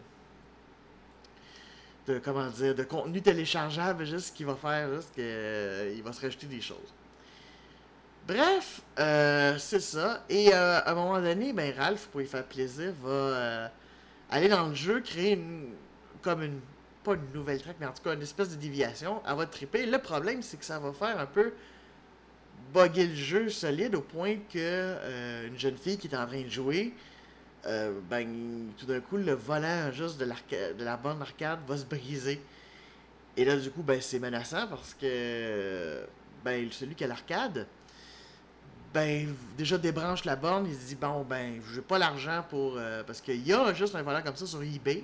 de 2.07 2.19
comment 2.19 2.49
dire, 2.49 2.75
de 2.75 2.83
contenu 2.83 3.21
téléchargeable, 3.21 4.05
juste 4.05 4.35
qui 4.35 4.43
va 4.43 4.55
faire 4.55 4.93
juste 4.93 5.13
qu'il 5.13 6.03
va 6.03 6.11
se 6.11 6.21
rajouter 6.21 6.47
des 6.47 6.61
choses. 6.61 6.93
Bref, 8.27 8.81
euh, 8.99 9.57
c'est 9.57 9.81
ça. 9.81 10.23
Et 10.29 10.53
euh, 10.53 10.79
à 10.79 10.91
un 10.91 10.95
moment 10.95 11.19
donné, 11.19 11.51
ben, 11.51 11.73
Ralph, 11.77 12.07
pour 12.07 12.21
lui 12.21 12.27
faire 12.27 12.45
plaisir, 12.45 12.93
va 13.01 13.09
euh, 13.09 13.67
aller 14.29 14.47
dans 14.47 14.67
le 14.69 14.75
jeu, 14.75 15.01
créer 15.01 15.33
une, 15.33 15.71
comme 16.21 16.41
une, 16.41 16.61
pas 17.03 17.15
une 17.15 17.33
nouvelle 17.33 17.61
track, 17.61 17.75
mais 17.81 17.85
en 17.85 17.91
tout 17.91 18.01
cas 18.01 18.13
une 18.13 18.21
espèce 18.21 18.49
de 18.51 18.55
déviation. 18.55 19.21
Elle 19.27 19.35
va 19.35 19.45
triper. 19.45 19.85
Le 19.85 19.97
problème, 19.97 20.41
c'est 20.41 20.55
que 20.55 20.63
ça 20.63 20.79
va 20.79 20.93
faire 20.93 21.19
un 21.19 21.25
peu 21.25 21.53
bugger 22.73 23.07
le 23.07 23.15
jeu 23.15 23.49
solide 23.49 23.93
au 23.93 24.01
point 24.01 24.37
que 24.51 25.45
une 25.45 25.59
jeune 25.59 25.75
fille 25.75 25.97
qui 25.97 26.07
est 26.07 26.15
en 26.15 26.25
train 26.25 26.41
de 26.41 26.49
jouer, 26.49 26.93
ben, 27.65 28.71
tout 28.77 28.85
d'un 28.85 29.01
coup, 29.01 29.17
le 29.17 29.33
volant 29.33 29.91
juste 29.91 30.17
de, 30.17 30.25
de 30.25 30.83
la 30.83 30.95
bande 30.95 31.19
d'arcade 31.19 31.59
va 31.67 31.77
se 31.77 31.85
briser. 31.85 32.41
Et 33.35 33.43
là, 33.43 33.57
du 33.57 33.69
coup, 33.69 33.83
ben, 33.83 33.99
c'est 34.01 34.19
menaçant 34.19 34.65
parce 34.67 34.93
que 34.93 36.05
ben, 36.43 36.71
celui 36.71 36.95
qui 36.95 37.03
a 37.03 37.07
l'arcade 37.07 37.67
ben, 38.93 39.33
déjà 39.57 39.77
débranche 39.77 40.23
la 40.23 40.35
borne, 40.35 40.67
il 40.67 40.75
se 40.75 40.87
dit, 40.87 40.95
bon, 40.95 41.23
ben, 41.23 41.59
j'ai 41.73 41.81
pas 41.81 41.97
l'argent 41.97 42.43
pour. 42.49 42.75
Euh, 42.77 43.03
parce 43.03 43.21
qu'il 43.21 43.45
y 43.45 43.51
a 43.51 43.73
juste 43.73 43.95
un 43.95 44.03
volant 44.03 44.21
comme 44.21 44.35
ça 44.35 44.45
sur 44.45 44.61
eBay. 44.61 45.03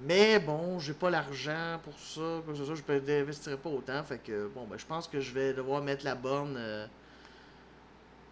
Mais 0.00 0.38
bon, 0.38 0.78
j'ai 0.78 0.92
pas 0.94 1.10
l'argent 1.10 1.78
pour 1.82 1.98
ça, 1.98 2.42
que 2.46 2.54
ça, 2.54 2.74
je 2.74 2.82
peux 2.82 3.00
investir 3.08 3.58
pas 3.58 3.70
autant. 3.70 4.02
Fait 4.02 4.18
que, 4.18 4.48
bon, 4.54 4.66
ben, 4.68 4.78
je 4.78 4.86
pense 4.86 5.06
que 5.08 5.20
je 5.20 5.32
vais 5.32 5.52
devoir 5.52 5.82
mettre 5.82 6.04
la 6.04 6.14
borne. 6.14 6.56
Euh, 6.56 6.86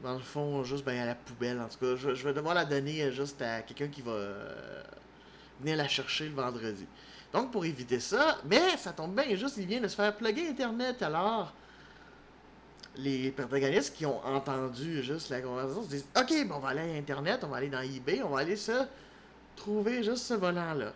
dans 0.02 0.14
le 0.14 0.20
fond, 0.20 0.64
juste 0.64 0.84
ben, 0.84 0.99
à 1.00 1.06
la 1.06 1.14
poubelle. 1.14 1.61
En 1.61 1.69
tout 1.69 1.78
cas, 1.78 1.96
je, 1.96 2.25
vais 2.25 2.34
devoir 2.34 2.55
la 2.55 2.64
donner 2.64 3.02
euh, 3.02 3.12
juste 3.12 3.40
à 3.43 3.62
quelqu'un 3.62 3.88
qui 3.88 4.02
va 4.02 4.16
venir 5.61 5.76
la 5.76 5.88
chercher 5.88 6.28
le 6.28 6.34
vendredi. 6.34 6.87
Donc, 7.32 7.50
pour 7.50 7.64
éviter 7.64 8.00
ça, 8.00 8.38
mais 8.44 8.76
ça 8.76 8.93
tombe 8.93 9.14
bien, 9.14 9.34
juste, 9.37 9.56
il 9.56 9.66
vient 9.66 9.81
de 9.81 9.88
se 9.88 9.96
faire 9.96 10.14
plugger 10.14 10.49
Internet. 10.49 11.02
Alors, 11.02 11.52
les 12.96 13.31
protagonistes 13.32 13.94
qui 13.94 14.06
ont 14.06 14.25
entendu 14.25 15.02
juste 15.02 15.31
la 15.31 15.41
conversation 15.41 15.82
se 15.82 15.88
disent 15.88 16.06
Ok, 16.17 16.32
bon, 16.46 16.56
on 16.56 16.58
va 16.61 16.69
aller 16.69 16.81
à 16.81 16.99
Internet, 16.99 17.41
on 17.43 17.49
va 17.49 17.58
aller 17.58 17.69
dans 17.69 17.81
eBay, 17.81 18.23
on 18.23 18.31
va 18.31 18.41
aller 18.41 18.56
se 18.56 18.85
trouver 19.56 20.02
juste 20.02 20.25
ce 20.25 20.35
volant-là. 20.35 20.93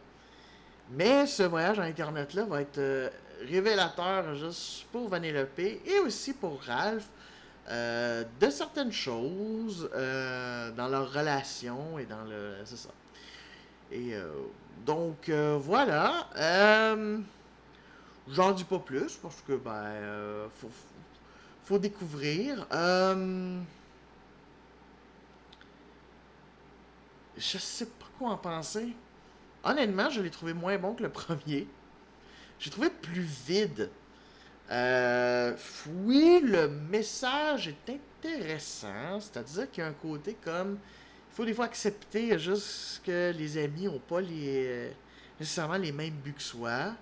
Mais 0.91 1.27
ce 1.27 1.43
voyage 1.43 1.79
à 1.79 1.83
Internet-là 1.83 2.45
va 2.45 2.63
être 2.63 2.79
euh, 2.79 3.11
révélateur 3.49 4.35
juste 4.35 4.87
pour 4.91 5.09
Vanellope 5.09 5.59
et 5.59 5.99
aussi 6.05 6.33
pour 6.33 6.63
Ralph 6.63 7.09
euh, 7.69 8.25
de 8.41 8.49
certaines 8.49 8.93
choses 8.93 9.91
euh, 9.95 10.71
dans 10.73 10.89
leur 10.89 11.13
relation 11.13 11.99
et 11.99 12.07
dans 12.07 12.25
le. 12.25 12.55
C'est 12.65 12.79
ça. 12.79 12.91
Et 13.91 14.15
donc, 14.85 15.31
voilà. 15.31 16.29
J'en 18.31 18.53
dis 18.53 18.65
pas 18.65 18.79
plus 18.79 19.17
parce 19.17 19.41
que, 19.41 19.55
ben, 19.55 20.51
faut, 20.61 20.69
découvrir. 21.77 22.67
Euh... 22.73 23.61
Je 27.37 27.59
sais 27.59 27.87
pas 27.87 28.07
quoi 28.19 28.31
en 28.31 28.39
penser. 28.39 28.95
Honnêtement, 29.63 30.09
je 30.09 30.23
l'ai 30.23 30.31
trouvé 30.31 30.55
moins 30.55 30.79
bon 30.79 30.95
que 30.95 31.03
le 31.03 31.11
premier. 31.11 31.69
J'ai 32.59 32.71
trouvé 32.71 32.89
plus 32.89 33.29
vide. 33.47 33.91
Euh, 34.71 35.55
oui, 36.05 36.41
le 36.43 36.69
message 36.69 37.69
est 37.69 37.93
intéressant. 37.93 39.21
C'est-à-dire 39.21 39.71
qu'il 39.71 39.83
y 39.83 39.87
a 39.87 39.91
un 39.91 39.93
côté 39.93 40.37
comme. 40.43 40.79
Il 41.31 41.35
faut 41.35 41.45
des 41.45 41.55
fois 41.55 41.67
accepter 41.67 42.39
juste 42.39 43.03
que 43.05 43.33
les 43.37 43.63
amis 43.63 43.85
n'ont 43.85 44.01
pas 44.01 44.21
les, 44.21 44.91
nécessairement 45.39 45.77
les 45.77 45.93
mêmes 45.93 46.15
buts 46.15 46.33
que 46.33 46.43
soi 46.43 46.95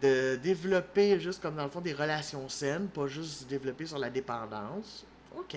de 0.00 0.36
développer 0.36 1.18
juste 1.18 1.42
comme 1.42 1.56
dans 1.56 1.64
le 1.64 1.70
fond 1.70 1.80
des 1.80 1.92
relations 1.92 2.48
saines, 2.48 2.88
pas 2.88 3.06
juste 3.06 3.48
développer 3.48 3.86
sur 3.86 3.98
la 3.98 4.10
dépendance. 4.10 5.04
OK. 5.36 5.56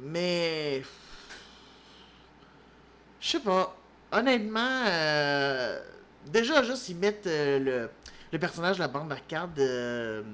Mais. 0.00 0.82
Je 3.20 3.28
sais 3.28 3.40
pas. 3.40 3.76
Honnêtement, 4.12 4.84
euh, 4.86 5.80
déjà, 6.26 6.62
juste 6.62 6.88
ils 6.88 6.96
mettent 6.96 7.26
euh, 7.26 7.58
le, 7.58 7.90
le, 8.32 8.38
personnage 8.38 8.76
de 8.76 8.82
la 8.82 8.88
bande 8.88 9.08
d'arcade 9.08 9.54
de, 9.54 10.24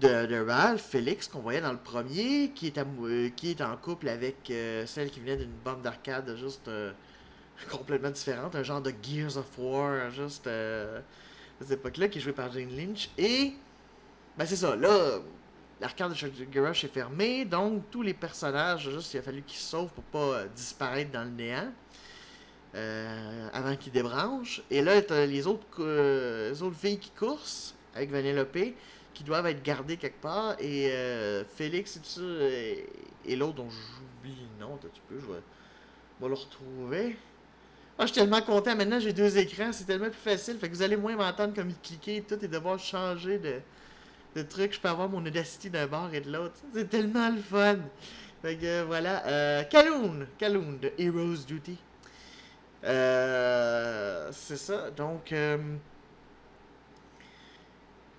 de, 0.00 0.44
Ralph, 0.46 0.82
Félix, 0.82 1.26
qu'on 1.26 1.40
voyait 1.40 1.60
dans 1.60 1.72
le 1.72 1.78
premier, 1.78 2.50
qui 2.54 2.68
est, 2.68 3.34
qui 3.34 3.50
est 3.50 3.60
en 3.60 3.76
couple 3.76 4.08
avec 4.08 4.50
euh, 4.50 4.86
celle 4.86 5.10
qui 5.10 5.20
venait 5.20 5.36
d'une 5.36 5.50
bande 5.64 5.82
d'arcade 5.82 6.36
juste 6.36 6.70
complètement 7.70 8.10
différente, 8.10 8.54
un 8.54 8.62
genre 8.62 8.80
de 8.80 8.92
Gears 9.02 9.36
of 9.36 9.58
War, 9.58 10.10
juste 10.10 10.46
euh, 10.46 10.98
à 11.60 11.64
cette 11.64 11.72
époque-là, 11.72 12.08
qui 12.08 12.18
est 12.18 12.22
joué 12.22 12.32
par 12.32 12.50
Jane 12.52 12.74
Lynch. 12.74 13.10
Et, 13.18 13.54
ben 14.36 14.46
c'est 14.46 14.56
ça, 14.56 14.76
là, 14.76 15.18
l'arcade 15.80 16.12
de 16.12 16.60
Rush 16.60 16.84
est 16.84 16.92
fermée, 16.92 17.44
donc 17.44 17.90
tous 17.90 18.02
les 18.02 18.14
personnages, 18.14 18.90
juste, 18.90 19.14
il 19.14 19.18
a 19.18 19.22
fallu 19.22 19.42
qu'ils 19.42 19.58
se 19.58 19.70
sauvent 19.70 19.92
pour 19.92 20.04
pas 20.04 20.18
euh, 20.18 20.46
disparaître 20.54 21.10
dans 21.10 21.24
le 21.24 21.30
néant. 21.30 21.72
Euh, 22.74 23.48
avant 23.52 23.76
qu'ils 23.76 23.92
débranchent. 23.92 24.62
Et 24.70 24.80
là, 24.80 25.02
t'as 25.02 25.26
les 25.26 25.46
autres, 25.46 25.66
les 26.48 26.62
autres 26.62 26.78
filles 26.78 26.98
qui 26.98 27.10
coursent 27.10 27.74
avec 27.94 28.10
Vanellope 28.10 28.56
qui 29.12 29.24
doivent 29.24 29.44
être 29.44 29.62
gardées 29.62 29.98
quelque 29.98 30.22
part. 30.22 30.56
Et 30.58 30.90
Félix 31.54 31.98
et 31.98 32.00
ça, 32.02 32.22
et, 32.22 33.36
l'autre 33.36 33.56
dont 33.56 33.68
j'oublie 33.68 34.38
le 34.56 34.64
nom, 34.64 34.78
tu 34.78 35.02
peux, 35.06 35.20
je 35.20 35.26
vais 35.26 36.28
le 36.28 36.32
retrouver. 36.32 37.14
Ah, 37.98 38.06
je 38.06 38.12
suis 38.12 38.20
tellement 38.20 38.40
content. 38.42 38.74
Maintenant, 38.74 38.98
j'ai 38.98 39.12
deux 39.12 39.36
écrans. 39.38 39.72
C'est 39.72 39.84
tellement 39.84 40.10
plus 40.10 40.14
facile. 40.14 40.58
Fait 40.58 40.68
que 40.68 40.74
vous 40.74 40.82
allez 40.82 40.96
moins 40.96 41.14
m'entendre 41.16 41.54
comme 41.54 41.72
cliquer 41.82 42.16
et 42.16 42.22
tout 42.22 42.42
et 42.42 42.48
devoir 42.48 42.78
changer 42.78 43.38
de, 43.38 43.54
de 44.34 44.42
truc. 44.42 44.72
Je 44.74 44.80
peux 44.80 44.88
avoir 44.88 45.08
mon 45.08 45.24
Audacity 45.24 45.70
d'un 45.70 45.86
bord 45.86 46.12
et 46.12 46.20
de 46.20 46.32
l'autre. 46.32 46.54
C'est 46.74 46.88
tellement 46.88 47.28
le 47.30 47.40
fun. 47.40 47.78
Fait 48.42 48.56
que 48.56 48.82
voilà. 48.82 49.24
Euh. 49.26 49.62
Kaloon 49.64 50.78
de 50.80 50.92
Heroes 50.98 51.44
Duty. 51.46 51.78
Euh, 52.84 54.30
c'est 54.32 54.56
ça. 54.56 54.90
Donc. 54.90 55.32
euh, 55.32 55.58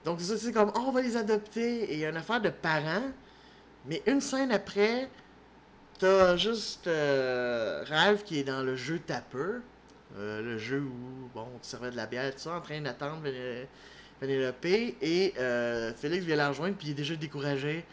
donc, 0.06 0.20
c'est 0.20 0.51
comme, 0.51 0.72
on 0.75 0.92
va 0.92 1.01
les 1.01 1.15
adopter. 1.15 1.84
Et 1.86 1.94
il 1.94 2.00
y 2.00 2.06
a 2.06 2.10
une 2.10 2.18
affaire 2.18 2.42
de 2.42 2.50
parents. 2.50 3.12
Mais 3.86 4.01
une 4.06 4.22
scène 4.22 4.51
après, 4.51 5.10
t'as 6.03 6.36
juste 6.36 6.88
euh, 6.88 7.86
Ralph 7.88 8.25
qui 8.25 8.39
est 8.39 8.43
dans 8.43 8.62
le 8.62 8.75
jeu 8.75 9.00
Tapper. 9.00 9.62
Euh, 10.17 10.41
le 10.41 10.57
jeu 10.57 10.81
où, 10.81 11.29
bon, 11.33 11.48
tu 11.62 11.69
servais 11.69 11.91
de 11.91 11.95
la 11.95 12.05
bière, 12.07 12.29
tout 12.33 12.39
ça, 12.39 12.51
en 12.55 12.60
train 12.60 12.81
d'attendre 12.81 13.22
Pénélope. 14.19 14.65
Et 14.65 15.33
euh, 15.39 15.93
Félix 15.93 16.25
vient 16.25 16.36
la 16.36 16.50
rejoindre, 16.50 16.75
puis 16.75 16.88
il 16.88 16.91
est 16.91 16.95
déjà 16.95 17.15
découragé. 17.15 17.86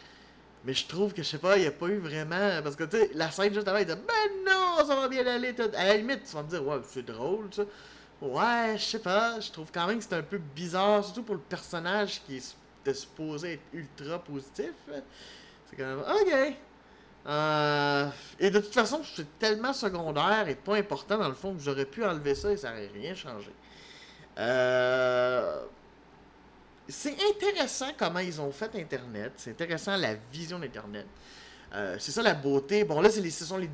Mais 0.65 0.73
je 0.73 0.85
trouve 0.87 1.13
que, 1.13 1.23
je 1.23 1.29
sais 1.29 1.37
pas, 1.37 1.55
il 1.55 1.61
n'y 1.61 1.67
a 1.67 1.71
pas 1.71 1.87
eu 1.87 1.99
vraiment. 1.99 2.61
Parce 2.61 2.75
que, 2.75 2.83
tu 2.83 2.97
sais, 2.97 3.11
la 3.13 3.31
scène 3.31 3.53
juste 3.53 3.67
avant, 3.69 3.79
il 3.79 3.85
dit 3.85 3.93
Ben 3.93 4.45
non, 4.45 4.85
ça 4.85 4.93
va 4.93 5.07
bien 5.07 5.25
aller. 5.25 5.55
À 5.73 5.85
la 5.87 5.95
limite, 5.95 6.25
tu 6.25 6.35
vas 6.35 6.43
me 6.43 6.49
dire 6.49 6.67
Ouais, 6.67 6.81
c'est 6.89 7.05
drôle, 7.05 7.47
ça. 7.51 7.63
Ouais, 8.21 8.73
je 8.75 8.83
sais 8.83 8.99
pas. 8.99 9.39
Je 9.39 9.49
trouve 9.51 9.71
quand 9.73 9.87
même 9.87 9.99
que 9.99 10.03
c'est 10.03 10.15
un 10.15 10.21
peu 10.21 10.37
bizarre, 10.37 11.01
surtout 11.05 11.23
pour 11.23 11.35
le 11.35 11.41
personnage 11.41 12.21
qui 12.25 12.41
était 12.81 12.93
supposé 12.93 13.53
être 13.53 13.63
ultra 13.71 14.19
positif. 14.19 14.73
C'est 15.69 15.77
quand 15.77 15.85
même. 15.85 15.99
Ok. 16.01 16.57
Euh, 17.27 18.07
et 18.39 18.49
de 18.49 18.59
toute 18.59 18.73
façon, 18.73 19.01
c'est 19.03 19.37
tellement 19.37 19.73
secondaire 19.73 20.47
et 20.47 20.55
pas 20.55 20.75
important 20.75 21.17
dans 21.17 21.27
le 21.27 21.35
fond 21.35 21.53
que 21.53 21.61
j'aurais 21.61 21.85
pu 21.85 22.03
enlever 22.03 22.33
ça 22.33 22.51
et 22.51 22.57
ça 22.57 22.71
n'aurait 22.71 22.89
rien 22.93 23.13
changé. 23.13 23.51
Euh, 24.39 25.63
c'est 26.87 27.15
intéressant 27.29 27.91
comment 27.97 28.19
ils 28.19 28.41
ont 28.41 28.51
fait 28.51 28.75
Internet. 28.75 29.33
C'est 29.37 29.51
intéressant 29.51 29.95
la 29.97 30.15
vision 30.31 30.57
d'Internet. 30.57 31.05
Euh, 31.73 31.95
c'est 31.99 32.11
ça 32.11 32.21
la 32.21 32.33
beauté. 32.33 32.83
Bon, 32.83 32.99
là, 32.99 33.09
ce 33.09 33.45
sont 33.45 33.57
les 33.57 33.69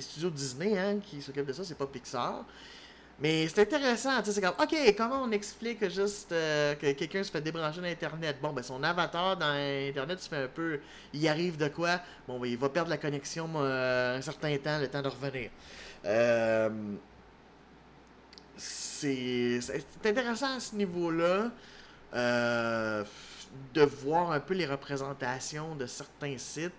studios 0.00 0.30
Disney 0.30 0.78
hein, 0.78 0.98
qui 1.00 1.20
s'occupent 1.22 1.46
de 1.46 1.52
ça, 1.52 1.64
c'est 1.64 1.78
pas 1.78 1.86
Pixar. 1.86 2.44
Mais 3.20 3.46
c'est 3.48 3.60
intéressant, 3.60 4.18
tu 4.20 4.26
sais, 4.26 4.32
c'est 4.32 4.40
comme, 4.40 4.54
ok, 4.58 4.94
comment 4.96 5.22
on 5.22 5.30
explique 5.30 5.86
juste 5.90 6.32
euh, 6.32 6.74
que 6.74 6.90
quelqu'un 6.92 7.22
se 7.22 7.30
fait 7.30 7.42
débrancher 7.42 7.82
d'Internet? 7.82 8.38
Bon, 8.40 8.54
ben 8.54 8.62
son 8.62 8.82
avatar 8.82 9.36
dans 9.36 9.52
Internet 9.52 10.20
se 10.20 10.28
fait 10.28 10.44
un 10.44 10.48
peu, 10.48 10.80
il 11.12 11.28
arrive 11.28 11.58
de 11.58 11.68
quoi? 11.68 12.00
Bon, 12.26 12.38
ben 12.40 12.46
il 12.46 12.56
va 12.56 12.70
perdre 12.70 12.88
la 12.88 12.96
connexion 12.96 13.46
euh, 13.56 14.16
un 14.16 14.22
certain 14.22 14.56
temps, 14.56 14.78
le 14.78 14.88
temps 14.88 15.02
de 15.02 15.08
revenir. 15.08 15.50
Euh, 16.06 16.70
c'est 18.56 19.60
intéressant 20.04 20.56
à 20.56 20.60
ce 20.60 20.74
niveau-là 20.74 21.50
euh, 22.14 23.04
de 23.74 23.82
voir 23.82 24.32
un 24.32 24.40
peu 24.40 24.54
les 24.54 24.66
représentations 24.66 25.74
de 25.74 25.84
certains 25.84 26.38
sites. 26.38 26.72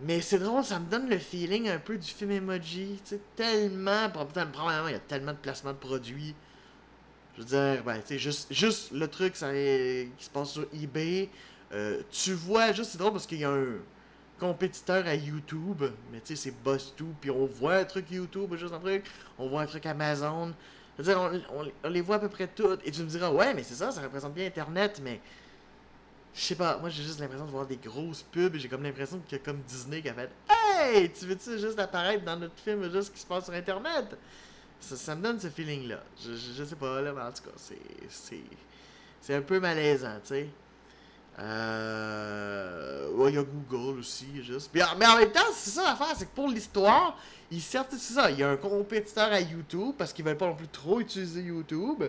Mais 0.00 0.20
c'est 0.20 0.38
drôle, 0.38 0.62
ça 0.64 0.78
me 0.78 0.86
donne 0.90 1.08
le 1.08 1.18
feeling 1.18 1.68
un 1.68 1.78
peu 1.78 1.96
du 1.96 2.06
film 2.06 2.30
Emoji. 2.30 3.00
Tu 3.04 3.10
sais, 3.16 3.20
tellement. 3.34 4.10
Probablement, 4.10 4.88
il 4.88 4.92
y 4.92 4.94
a 4.94 4.98
tellement 4.98 5.32
de 5.32 5.38
placements 5.38 5.72
de 5.72 5.78
produits. 5.78 6.34
Je 7.36 7.42
veux 7.42 7.46
dire, 7.48 7.82
ben, 7.84 8.00
tu 8.00 8.08
sais, 8.08 8.18
juste, 8.18 8.52
juste 8.52 8.92
le 8.92 9.08
truc 9.08 9.36
ça, 9.36 9.52
qui 9.52 10.24
se 10.24 10.30
passe 10.30 10.50
sur 10.52 10.66
eBay. 10.74 11.28
euh, 11.72 12.02
tu 12.10 12.32
vois, 12.34 12.72
juste, 12.72 12.92
c'est 12.92 12.98
drôle 12.98 13.12
parce 13.12 13.26
qu'il 13.26 13.38
y 13.40 13.44
a 13.44 13.50
un 13.50 13.76
compétiteur 14.38 15.06
à 15.06 15.14
YouTube. 15.14 15.82
Mais 16.12 16.20
tu 16.20 16.36
sais, 16.36 16.50
c'est 16.50 16.62
BuzzTube. 16.64 17.14
Puis 17.20 17.30
on 17.30 17.46
voit 17.46 17.76
un 17.76 17.84
truc 17.84 18.10
YouTube, 18.10 18.54
juste 18.56 18.74
un 18.74 18.80
truc. 18.80 19.04
On 19.38 19.48
voit 19.48 19.62
un 19.62 19.66
truc 19.66 19.86
Amazon. 19.86 20.52
Je 20.98 21.02
veux 21.02 21.12
dire, 21.12 21.20
on, 21.20 21.60
on- 21.62 21.72
on 21.84 21.88
les 21.88 22.00
voit 22.02 22.16
à 22.16 22.18
peu 22.18 22.28
près 22.28 22.48
toutes. 22.48 22.86
Et 22.86 22.90
tu 22.90 23.00
me 23.02 23.06
diras, 23.08 23.30
ouais, 23.30 23.54
mais 23.54 23.62
c'est 23.62 23.74
ça, 23.74 23.90
ça 23.90 24.02
représente 24.02 24.34
bien 24.34 24.46
Internet. 24.46 25.00
Mais 25.02 25.20
je 26.36 26.42
sais 26.42 26.54
pas, 26.54 26.76
moi 26.76 26.90
j'ai 26.90 27.02
juste 27.02 27.18
l'impression 27.18 27.46
de 27.46 27.50
voir 27.50 27.66
des 27.66 27.78
grosses 27.78 28.22
pubs 28.22 28.54
et 28.54 28.58
j'ai 28.58 28.68
comme 28.68 28.82
l'impression 28.82 29.18
qu'il 29.26 29.38
y 29.38 29.40
a 29.40 29.44
comme 29.44 29.60
Disney 29.62 30.02
qui 30.02 30.10
a 30.10 30.14
fait 30.14 30.30
Hey, 30.48 31.10
tu 31.10 31.24
veux-tu 31.24 31.58
juste 31.58 31.78
apparaître 31.78 32.24
dans 32.24 32.36
notre 32.36 32.58
film 32.62 32.92
juste 32.92 33.14
qui 33.14 33.20
se 33.20 33.26
passe 33.26 33.46
sur 33.46 33.54
internet? 33.54 34.14
Ça, 34.78 35.14
me 35.14 35.22
donne 35.22 35.40
ce 35.40 35.48
feeling-là. 35.48 36.02
Je, 36.22 36.32
je, 36.34 36.64
sais 36.64 36.76
pas, 36.76 37.00
là, 37.00 37.12
mais 37.14 37.22
en 37.22 37.32
tout 37.32 37.42
cas, 37.44 37.56
c'est. 37.56 37.78
C'est, 39.20 39.34
un 39.34 39.40
peu 39.40 39.58
malaisant, 39.58 40.18
tu 40.22 40.28
sais. 40.28 40.48
Euh. 41.38 43.10
Ouais, 43.12 43.32
il 43.32 43.36
y 43.36 43.38
a 43.38 43.42
Google 43.42 44.00
aussi, 44.00 44.26
juste. 44.42 44.70
Mais 44.74 44.82
en 44.82 44.96
même 44.96 45.32
temps, 45.32 45.40
c'est 45.54 45.70
ça 45.70 45.84
l'affaire, 45.84 46.14
c'est 46.16 46.26
que 46.26 46.34
pour 46.34 46.48
l'histoire, 46.48 47.18
ils 47.50 47.62
servent, 47.62 47.86
c'est 47.90 48.14
ça. 48.14 48.30
Il 48.30 48.38
y 48.38 48.42
a 48.42 48.50
un 48.50 48.56
compétiteur 48.56 49.32
à 49.32 49.40
YouTube 49.40 49.94
parce 49.96 50.12
qu'ils 50.12 50.24
veulent 50.24 50.36
pas 50.36 50.46
non 50.46 50.54
plus 50.54 50.68
trop 50.68 51.00
utiliser 51.00 51.40
YouTube. 51.40 52.04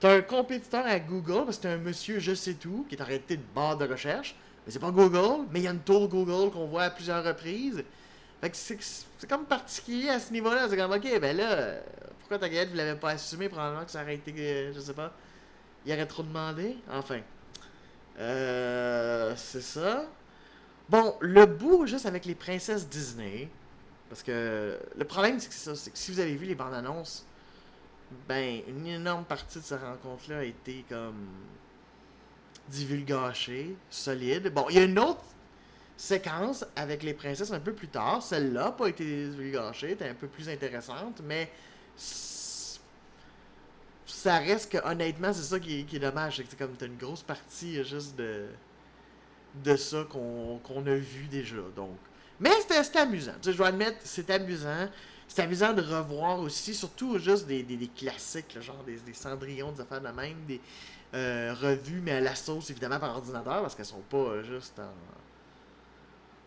T'as 0.00 0.16
un 0.16 0.22
compétiteur 0.22 0.84
à 0.86 0.98
Google 0.98 1.44
parce 1.44 1.58
que 1.58 1.62
t'as 1.62 1.72
un 1.72 1.78
monsieur 1.78 2.18
je 2.18 2.34
sais 2.34 2.54
tout 2.54 2.84
qui 2.88 2.96
est 2.96 3.02
réalité 3.02 3.34
une 3.34 3.42
barre 3.54 3.76
de 3.76 3.86
recherche. 3.86 4.34
Mais 4.66 4.72
c'est 4.72 4.78
pas 4.78 4.90
Google, 4.90 5.46
mais 5.50 5.60
il 5.60 5.64
y 5.64 5.68
a 5.68 5.70
une 5.70 5.80
tour 5.80 6.08
Google 6.08 6.50
qu'on 6.50 6.66
voit 6.66 6.84
à 6.84 6.90
plusieurs 6.90 7.22
reprises. 7.22 7.84
Fait 8.40 8.50
que 8.50 8.56
c'est, 8.56 8.78
c'est 9.18 9.28
comme 9.28 9.44
particulier 9.44 10.08
à 10.08 10.18
ce 10.18 10.32
niveau-là. 10.32 10.68
C'est 10.68 10.76
comme, 10.76 10.92
ok, 10.92 11.20
ben 11.20 11.36
là, 11.36 11.74
pourquoi 12.20 12.38
ta 12.38 12.48
galette 12.48 12.70
vous 12.70 12.76
l'avez 12.76 12.98
pas 12.98 13.10
assumé 13.10 13.48
Probablement 13.48 13.84
que 13.84 13.90
ça 13.90 14.02
aurait 14.02 14.14
été, 14.14 14.32
euh, 14.36 14.72
je 14.74 14.80
sais 14.80 14.94
pas, 14.94 15.12
il 15.84 15.92
aurait 15.92 16.06
trop 16.06 16.22
demandé. 16.22 16.76
Enfin. 16.90 17.20
Euh, 18.18 19.34
c'est 19.36 19.62
ça. 19.62 20.06
Bon, 20.88 21.16
le 21.20 21.46
bout 21.46 21.86
juste 21.86 22.06
avec 22.06 22.24
les 22.24 22.34
princesses 22.34 22.88
Disney. 22.88 23.48
Parce 24.08 24.22
que 24.22 24.78
le 24.96 25.04
problème, 25.04 25.40
c'est 25.40 25.48
que 25.48 25.54
c'est. 25.54 25.74
C'est 25.74 25.90
que 25.90 25.98
si 25.98 26.12
vous 26.12 26.20
avez 26.20 26.36
vu 26.36 26.46
les 26.46 26.54
bandes 26.54 26.74
annonces, 26.74 27.26
ben, 28.28 28.60
une 28.68 28.86
énorme 28.86 29.24
partie 29.24 29.58
de 29.58 29.64
cette 29.64 29.80
rencontre-là 29.80 30.38
a 30.38 30.44
été 30.44 30.84
comme 30.88 31.26
divulgachée, 32.68 33.76
solide. 33.90 34.52
Bon, 34.52 34.66
il 34.70 34.76
y 34.76 34.78
a 34.78 34.84
une 34.84 34.98
autre 34.98 35.24
séquence 35.96 36.64
avec 36.74 37.02
les 37.02 37.14
princesses 37.14 37.52
un 37.52 37.60
peu 37.60 37.72
plus 37.72 37.88
tard. 37.88 38.22
Celle-là 38.22 38.64
n'a 38.64 38.72
pas 38.72 38.88
été 38.88 39.04
divulgachée, 39.04 39.92
était 39.92 40.08
un 40.08 40.14
peu 40.14 40.28
plus 40.28 40.48
intéressante, 40.48 41.20
mais 41.24 41.50
ça 44.06 44.38
reste 44.38 44.72
que 44.72 44.78
honnêtement, 44.86 45.32
c'est 45.32 45.42
ça 45.42 45.60
qui 45.60 45.80
est, 45.80 45.82
qui 45.84 45.96
est 45.96 46.00
dommage. 46.00 46.42
C'est 46.48 46.58
comme 46.58 46.74
t'as 46.76 46.86
une 46.86 46.96
grosse 46.96 47.22
partie 47.22 47.78
euh, 47.78 47.84
juste 47.84 48.16
de 48.16 48.46
de 49.62 49.76
ça 49.76 50.04
qu'on 50.10 50.58
qu'on 50.64 50.84
a 50.86 50.94
vu 50.94 51.26
déjà. 51.26 51.62
Donc. 51.76 51.96
Mais 52.40 52.50
c'était 52.60 52.82
c'était 52.82 53.00
amusant. 53.00 53.34
Tu 53.34 53.44
sais, 53.44 53.52
je 53.52 53.56
dois 53.56 53.68
admettre, 53.68 53.98
c'est 54.02 54.28
amusant. 54.30 54.88
C'est 55.28 55.42
amusant 55.42 55.72
de 55.72 55.82
revoir 55.82 56.38
aussi, 56.38 56.74
surtout 56.74 57.18
juste 57.18 57.46
des, 57.46 57.62
des, 57.62 57.88
classiques, 57.88 58.54
là, 58.54 58.60
genre 58.60 58.82
des, 58.84 58.96
des 58.96 59.14
cendrillons, 59.14 59.72
des 59.72 59.80
affaires 59.80 60.00
de 60.00 60.08
même, 60.08 60.36
des 60.46 60.60
euh, 61.14 61.54
revues, 61.60 62.00
mais 62.00 62.12
à 62.12 62.20
la 62.20 62.34
sauce 62.34 62.70
évidemment 62.70 62.98
par 62.98 63.16
ordinateur, 63.16 63.62
parce 63.62 63.74
qu'elles 63.74 63.86
sont 63.86 64.02
pas 64.10 64.16
euh, 64.16 64.42
juste 64.42 64.80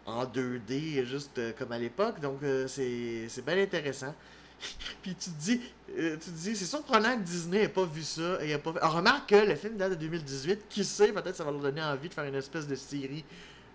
en, 0.05 0.11
en 0.11 0.25
2D, 0.25 1.05
juste 1.05 1.37
euh, 1.37 1.53
comme 1.57 1.71
à 1.71 1.79
l'époque. 1.79 2.19
Donc 2.19 2.43
euh, 2.43 2.67
c'est 2.67 3.27
c'est 3.29 3.45
bien 3.45 3.57
intéressant. 3.57 4.13
Puis 5.01 5.15
tu 5.15 5.29
te 5.29 5.39
dis, 5.39 5.61
tu 5.87 6.29
dis, 6.31 6.55
c'est 6.55 6.65
surprenant 6.65 7.15
que 7.15 7.21
Disney 7.21 7.63
ait 7.63 7.69
pas 7.69 7.85
vu 7.85 8.03
ça 8.03 8.43
et 8.43 8.51
ait 8.51 8.57
pas. 8.57 8.71
Alors, 8.81 8.95
remarque 8.95 9.29
que 9.29 9.35
le 9.35 9.55
film 9.55 9.77
date 9.77 9.91
de 9.91 9.95
2018. 9.95 10.65
Qui 10.67 10.83
sait, 10.83 11.13
peut-être 11.13 11.35
ça 11.35 11.43
va 11.43 11.51
leur 11.51 11.61
donner 11.61 11.83
envie 11.83 12.09
de 12.09 12.13
faire 12.13 12.23
une 12.23 12.35
espèce 12.35 12.67
de 12.67 12.75
série, 12.75 13.23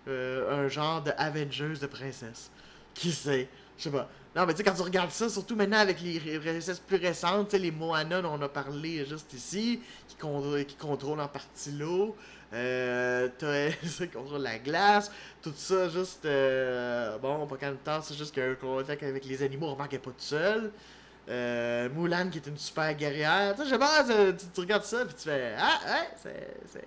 un 0.05 0.67
genre 0.67 1.01
de 1.01 1.11
Avengers 1.17 1.79
de 1.81 1.87
princesse. 1.87 2.51
Qui 2.93 3.13
sait, 3.13 3.47
je 3.77 3.83
sais 3.83 3.91
pas. 3.91 4.09
Non, 4.35 4.45
mais 4.45 4.53
tu 4.53 4.57
sais, 4.57 4.63
quand 4.63 4.73
tu 4.73 4.81
regardes 4.81 5.11
ça, 5.11 5.29
surtout 5.29 5.55
maintenant 5.55 5.77
avec 5.77 6.01
les 6.01 6.19
princesses 6.39 6.79
plus 6.79 6.97
récentes, 6.97 7.49
tu 7.49 7.51
sais, 7.51 7.59
les 7.59 7.71
Moana 7.71 8.21
dont 8.21 8.31
on 8.33 8.41
a 8.41 8.49
parlé 8.49 9.05
juste 9.05 9.31
ici, 9.33 9.79
qui, 10.07 10.15
con- 10.15 10.63
qui 10.67 10.75
contrôlent 10.75 11.19
en 11.21 11.27
partie 11.27 11.71
l'eau. 11.71 12.15
Euh, 12.53 13.29
qui 13.97 14.07
contrôlent 14.09 14.41
la 14.43 14.59
glace, 14.59 15.11
tout 15.41 15.53
ça, 15.55 15.89
juste. 15.89 16.25
euh, 16.25 17.17
bon, 17.17 17.47
pas 17.47 17.57
quand 17.59 17.65
même 17.67 17.77
temps, 17.77 17.99
c'est 18.03 18.13
juste 18.15 18.31
qu'il 18.33 18.43
y 18.43 18.45
a 18.45 18.49
un 18.49 18.55
contact 18.55 19.01
avec 19.03 19.25
les 19.25 19.41
animaux, 19.43 19.67
on 19.67 19.73
remarque 19.73 19.89
qu'elle 19.91 19.99
n'est 19.99 20.03
pas 20.05 20.11
toute 20.11 20.21
seule. 20.21 20.71
Euh, 21.29 21.89
Mulan 21.89 22.29
qui 22.29 22.37
est 22.39 22.47
une 22.47 22.57
super 22.57 22.93
guerrière. 22.95 23.55
Tu 23.55 23.63
sais, 23.63 23.69
je 23.69 23.75
pas, 23.75 24.03
tu, 24.03 24.37
tu- 24.37 24.45
tu 24.53 24.59
regardes 24.61 24.83
ça, 24.83 25.05
puis 25.05 25.15
tu 25.15 25.23
fais 25.23 25.55
Ah, 25.57 25.79
ouais, 25.87 26.09
c'est. 26.21 26.85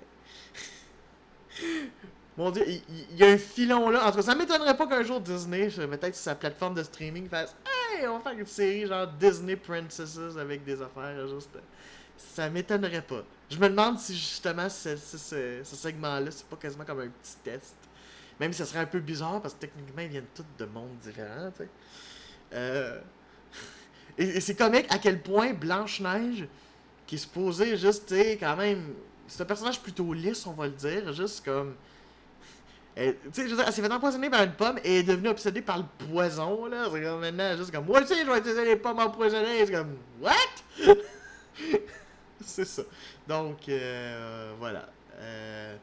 Mon 2.37 2.51
dieu, 2.51 2.65
il, 2.69 3.17
y 3.17 3.25
a 3.25 3.29
un 3.29 3.39
filon 3.39 3.89
là. 3.91 4.07
En 4.07 4.11
tout 4.11 4.17
cas, 4.19 4.23
ça 4.23 4.35
m'étonnerait 4.35 4.77
pas 4.77 4.87
qu'un 4.87 5.03
jour 5.03 5.21
Disney, 5.21 5.69
peut-être 5.69 6.15
sa 6.15 6.35
plateforme 6.35 6.75
de 6.75 6.83
streaming, 6.83 7.29
fasse 7.29 7.55
Hey, 7.67 8.07
on 8.07 8.19
va 8.19 8.31
faire 8.31 8.39
une 8.39 8.47
série 8.47 8.87
genre 8.87 9.07
Disney 9.07 9.57
Princesses 9.57 10.37
avec 10.39 10.63
des 10.65 10.81
affaires 10.83 11.27
juste. 11.29 11.51
Ça 12.19 12.49
m'étonnerait 12.51 13.03
pas. 13.03 13.23
Je 13.51 13.57
me 13.59 13.69
demande 13.69 13.99
si 13.99 14.15
justement 14.15 14.69
ce, 14.69 14.97
ce- 14.97 15.17
ce- 15.19 15.61
ce 15.65 15.77
segment-là, 15.77 16.31
c'est 16.31 16.47
pas 16.47 16.57
quasiment 16.57 16.85
comme 16.85 17.01
un 17.01 17.09
petit 17.09 17.37
test. 17.43 17.75
Même 18.39 18.53
si 18.53 18.59
ça 18.59 18.67
serait 18.67 18.81
un 18.81 18.87
peu 18.87 19.01
bizarre 19.01 19.41
parce 19.41 19.55
que 19.55 19.61
techniquement 19.61 20.03
ils 20.03 20.09
viennent 20.09 20.27
tous 20.35 20.45
de 20.59 20.65
mondes 20.67 20.99
différents, 21.03 21.51
tu 21.57 21.63
sais. 21.65 21.69
Euh, 22.55 23.01
Et, 24.19 24.25
et 24.25 24.41
c'est 24.41 24.55
comique 24.55 24.87
à 24.91 24.99
quel 24.99 25.21
point 25.23 25.53
Blanche-Neige, 25.53 26.47
qui 27.07 27.17
est 27.17 27.19
supposée 27.19 27.77
juste, 27.77 28.07
tu 28.09 28.15
sais, 28.15 28.37
quand 28.39 28.57
même. 28.57 28.95
C'est 29.29 29.43
un 29.43 29.47
personnage 29.47 29.81
plutôt 29.81 30.13
lisse, 30.13 30.47
on 30.47 30.53
va 30.53 30.67
le 30.67 30.73
dire, 30.73 31.13
juste 31.13 31.45
comme. 31.45 31.75
Tu 32.97 33.03
sais, 33.33 33.43
elle 33.45 33.73
s'est 33.73 33.83
fait 33.83 33.93
empoisonner 33.93 34.31
par 34.31 34.43
une 34.43 34.53
pomme 34.53 34.79
et 34.83 35.01
est 35.01 35.03
devenue 35.03 35.29
obsédée 35.29 35.61
par 35.61 35.79
le 35.79 35.85
poison, 36.07 36.67
là. 36.67 36.89
C'est 36.91 37.03
comme 37.03 37.21
maintenant, 37.21 37.57
juste 37.57 37.71
comme, 37.71 37.85
moi 37.85 38.01
aussi, 38.01 38.15
je 38.25 38.31
vais 38.31 38.39
utiliser 38.39 38.65
les 38.65 38.77
pommes 38.77 38.99
empoisonnées. 38.99 39.67
C'est 39.67 39.73
comme, 39.73 39.97
what? 40.21 40.33
c'est 42.41 42.65
ça. 42.65 42.83
Donc, 43.29 43.69
euh, 43.69 44.53
voilà. 44.59 44.89
Euh, 45.19 45.77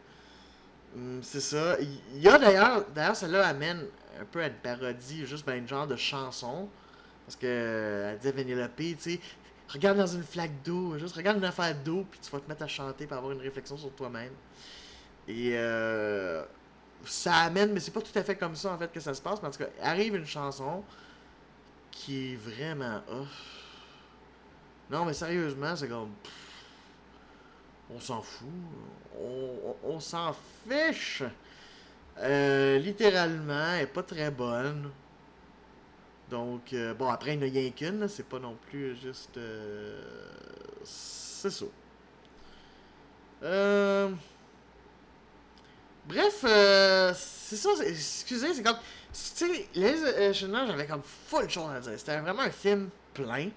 Hum, 0.95 1.21
c'est 1.23 1.39
ça. 1.41 1.77
Il 1.79 2.21
y 2.21 2.27
a 2.27 2.37
d'ailleurs, 2.37 2.85
d'ailleurs, 2.93 3.15
celle-là 3.15 3.47
amène 3.47 3.85
un 4.19 4.25
peu 4.25 4.41
à 4.43 4.47
une 4.47 4.53
parodie, 4.53 5.25
juste 5.25 5.45
ben, 5.45 5.57
une 5.57 5.67
genre 5.67 5.87
de 5.87 5.95
chanson. 5.95 6.69
Parce 7.25 7.35
que, 7.35 8.11
elle 8.11 8.19
dit 8.19 8.31
Vanellope, 8.31 8.75
tu 8.75 8.95
sais, 8.99 9.19
regarde 9.69 9.97
dans 9.97 10.07
une 10.07 10.23
flaque 10.23 10.61
d'eau, 10.63 10.97
juste 10.99 11.15
regarde 11.15 11.37
une 11.37 11.45
affaire 11.45 11.73
d'eau, 11.83 12.05
puis 12.09 12.19
tu 12.21 12.29
vas 12.29 12.39
te 12.39 12.49
mettre 12.49 12.63
à 12.63 12.67
chanter 12.67 13.07
pour 13.07 13.17
avoir 13.17 13.31
une 13.31 13.41
réflexion 13.41 13.77
sur 13.77 13.91
toi-même. 13.93 14.33
Et 15.27 15.51
euh, 15.53 16.43
ça 17.05 17.35
amène, 17.35 17.73
mais 17.73 17.79
c'est 17.79 17.91
pas 17.91 18.01
tout 18.01 18.17
à 18.17 18.23
fait 18.23 18.35
comme 18.35 18.55
ça 18.55 18.73
en 18.73 18.77
fait 18.77 18.91
que 18.91 18.99
ça 18.99 19.13
se 19.13 19.21
passe, 19.21 19.41
mais 19.41 19.47
en 19.47 19.51
tout 19.51 19.59
cas, 19.59 19.69
arrive 19.81 20.15
une 20.15 20.25
chanson 20.25 20.83
qui 21.91 22.33
est 22.33 22.35
vraiment. 22.35 23.01
Non, 24.89 25.05
mais 25.05 25.13
sérieusement, 25.13 25.75
c'est 25.75 25.87
comme. 25.87 26.11
on 27.89 27.99
s'en 27.99 28.21
fout. 28.21 28.47
On, 29.83 29.99
s'en 29.99 30.35
fiche. 30.67 31.23
Euh, 32.19 32.77
littéralement, 32.79 33.73
elle 33.75 33.83
est 33.83 33.87
pas 33.87 34.03
très 34.03 34.31
bonne. 34.31 34.91
Donc, 36.29 36.73
euh, 36.73 36.93
bon, 36.93 37.09
après, 37.09 37.33
il 37.35 37.39
n'y 37.39 37.47
a 37.47 37.51
rien 37.61 37.71
qu'une, 37.71 38.07
c'est 38.07 38.27
pas 38.27 38.39
non 38.39 38.57
plus 38.69 38.95
juste. 38.95 39.37
euh, 39.37 40.01
c'est 40.83 41.51
ça. 41.51 41.65
Euh. 43.43 44.09
Bref, 46.07 46.43
euh, 46.43 47.13
c'est 47.15 47.55
ça. 47.55 47.69
Excusez, 47.85 48.53
c'est 48.53 48.63
comme. 48.63 48.77
Tu 49.13 49.19
sais, 49.45 49.69
les 49.75 49.95
j'avais 50.33 50.87
comme 50.87 51.03
full 51.03 51.49
chose 51.49 51.69
à 51.71 51.79
dire. 51.79 51.93
C'était 51.97 52.19
vraiment 52.19 52.41
un 52.41 52.51
film 52.51 52.89
plein. 53.13 53.49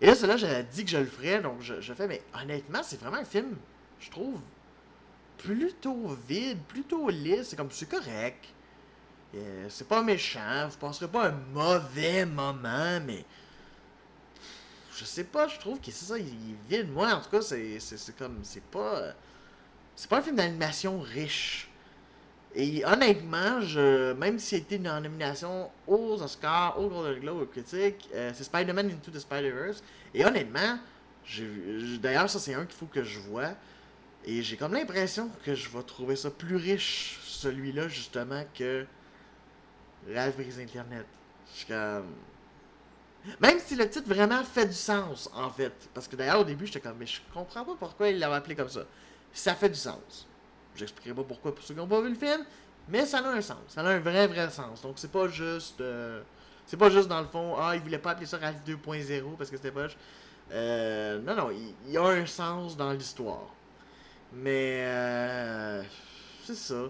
Et 0.00 0.06
là, 0.06 0.14
celui-là, 0.14 0.36
j'avais 0.36 0.62
dit 0.62 0.84
que 0.84 0.90
je 0.90 0.98
le 0.98 1.06
ferais, 1.06 1.40
donc 1.40 1.60
je, 1.60 1.80
je 1.80 1.92
fais, 1.92 2.06
mais 2.06 2.22
honnêtement, 2.40 2.82
c'est 2.84 3.00
vraiment 3.00 3.16
un 3.16 3.24
film, 3.24 3.56
je 3.98 4.08
trouve, 4.10 4.40
plutôt 5.38 6.16
vide, 6.28 6.58
plutôt 6.68 7.08
lisse. 7.10 7.48
C'est 7.48 7.56
comme, 7.56 7.70
c'est 7.72 7.88
correct. 7.88 8.44
Euh, 9.34 9.66
c'est 9.68 9.88
pas 9.88 10.02
méchant, 10.02 10.68
vous 10.70 10.78
passerez 10.78 11.08
pas 11.08 11.28
un 11.28 11.34
mauvais 11.52 12.24
moment, 12.24 13.00
mais. 13.04 13.24
Je 14.96 15.04
sais 15.04 15.24
pas, 15.24 15.46
je 15.46 15.58
trouve 15.58 15.78
que 15.80 15.90
c'est 15.92 16.06
ça, 16.06 16.18
il 16.18 16.26
est 16.26 16.76
vide. 16.78 16.90
Moi, 16.90 17.12
en 17.12 17.20
tout 17.20 17.30
cas, 17.30 17.42
c'est 17.42 18.16
comme. 18.16 18.38
C'est 18.42 18.64
pas. 18.64 19.14
C'est 19.98 20.08
pas 20.08 20.18
un 20.18 20.22
film 20.22 20.36
d'animation 20.36 21.00
riche. 21.00 21.68
Et 22.54 22.84
honnêtement, 22.84 23.60
je, 23.60 24.12
même 24.12 24.38
a 24.38 24.54
été 24.54 24.80
en 24.88 25.00
nomination 25.00 25.72
aux 25.88 26.22
Oscars, 26.22 26.78
aux 26.78 26.88
Golden 26.88 27.18
Globe, 27.18 27.42
aux 27.42 27.46
critiques, 27.46 28.08
euh, 28.14 28.30
c'est 28.32 28.44
Spider-Man 28.44 28.92
Into 28.92 29.10
the 29.10 29.18
Spider-Verse. 29.18 29.82
Et 30.14 30.24
honnêtement, 30.24 30.78
d'ailleurs, 32.00 32.30
ça 32.30 32.38
c'est 32.38 32.54
un 32.54 32.64
qu'il 32.64 32.76
faut 32.76 32.86
que 32.86 33.02
je 33.02 33.18
vois. 33.18 33.54
Et 34.24 34.40
j'ai 34.40 34.56
comme 34.56 34.72
l'impression 34.72 35.30
que 35.44 35.56
je 35.56 35.68
vais 35.68 35.82
trouver 35.82 36.14
ça 36.14 36.30
plus 36.30 36.54
riche, 36.54 37.18
celui-là, 37.24 37.88
justement, 37.88 38.44
que 38.54 38.86
Ralph 40.14 40.36
brise 40.36 40.60
Internet. 40.60 41.06
Je 41.52 41.58
suis 41.58 41.66
comme. 41.66 42.06
Même 43.40 43.58
si 43.58 43.74
le 43.74 43.90
titre 43.90 44.08
vraiment 44.08 44.44
fait 44.44 44.66
du 44.66 44.74
sens, 44.74 45.28
en 45.34 45.50
fait. 45.50 45.74
Parce 45.92 46.06
que 46.06 46.14
d'ailleurs, 46.14 46.38
au 46.38 46.44
début, 46.44 46.66
j'étais 46.66 46.80
comme, 46.80 46.98
mais 47.00 47.06
je 47.06 47.20
comprends 47.34 47.64
pas 47.64 47.74
pourquoi 47.76 48.10
il 48.10 48.20
l'avait 48.20 48.36
appelé 48.36 48.54
comme 48.54 48.68
ça. 48.68 48.84
Ça 49.32 49.54
fait 49.54 49.68
du 49.68 49.78
sens. 49.78 50.26
J'expliquerai 50.74 51.14
pas 51.14 51.24
pourquoi 51.24 51.54
pour 51.54 51.64
ceux 51.64 51.74
qui 51.74 51.80
n'ont 51.80 51.86
pas 51.86 52.00
vu 52.00 52.10
le 52.10 52.14
film, 52.14 52.44
mais 52.88 53.04
ça 53.06 53.18
a 53.18 53.28
un 53.28 53.40
sens. 53.40 53.58
Ça 53.68 53.80
a 53.82 53.84
un 53.88 53.98
vrai, 53.98 54.26
vrai 54.26 54.48
sens. 54.50 54.82
Donc, 54.82 54.94
c'est 54.96 55.10
pas 55.10 55.28
juste. 55.28 55.80
euh, 55.80 56.22
c'est 56.66 56.76
pas 56.76 56.90
juste 56.90 57.08
dans 57.08 57.20
le 57.20 57.26
fond, 57.26 57.56
ah, 57.58 57.74
il 57.74 57.80
voulait 57.80 57.98
pas 57.98 58.10
appeler 58.10 58.26
ça 58.26 58.36
Ralph 58.38 58.58
2.0 58.66 59.36
parce 59.38 59.50
que 59.50 59.56
c'était 59.56 59.70
poche. 59.70 59.96
Euh, 60.52 61.18
non, 61.20 61.34
non, 61.34 61.50
il, 61.50 61.92
y 61.92 61.96
a 61.96 62.04
un 62.04 62.26
sens 62.26 62.76
dans 62.76 62.92
l'histoire. 62.92 63.46
Mais. 64.32 64.82
euh, 64.86 65.82
c'est 66.44 66.54
ça. 66.54 66.84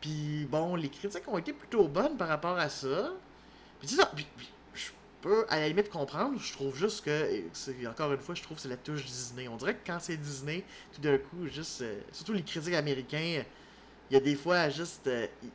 Puis 0.00 0.46
bon, 0.50 0.76
les 0.76 0.88
critiques 0.88 1.28
ont 1.28 1.38
été 1.38 1.52
plutôt 1.52 1.86
bonnes 1.88 2.16
par 2.16 2.28
rapport 2.28 2.58
à 2.58 2.68
ça. 2.68 3.12
Puis 3.78 3.88
c'est 3.88 3.96
ça. 3.96 4.10
Puis 4.14 4.26
je 5.22 5.28
peux 5.28 5.46
à 5.48 5.60
la 5.60 5.68
limite 5.68 5.90
comprendre. 5.90 6.38
Je 6.40 6.52
trouve 6.52 6.74
juste 6.76 7.04
que, 7.04 7.42
encore 7.88 8.12
une 8.12 8.20
fois, 8.20 8.34
je 8.34 8.42
trouve 8.42 8.56
que 8.56 8.62
c'est 8.62 8.68
la 8.68 8.76
touche 8.76 9.04
Disney. 9.04 9.48
On 9.48 9.56
dirait 9.56 9.74
que 9.74 9.86
quand 9.86 9.98
c'est 10.00 10.16
Disney, 10.16 10.64
tout 10.94 11.00
d'un 11.00 11.18
coup, 11.18 11.46
juste. 11.46 11.82
euh, 11.82 12.00
surtout 12.12 12.32
les 12.32 12.42
critiques 12.42 12.74
américains, 12.74 13.42
il 14.10 14.14
y 14.14 14.16
a 14.16 14.20
des 14.20 14.34
fois 14.34 14.68
juste. 14.70 15.06
euh, 15.06 15.26
ils, 15.42 15.50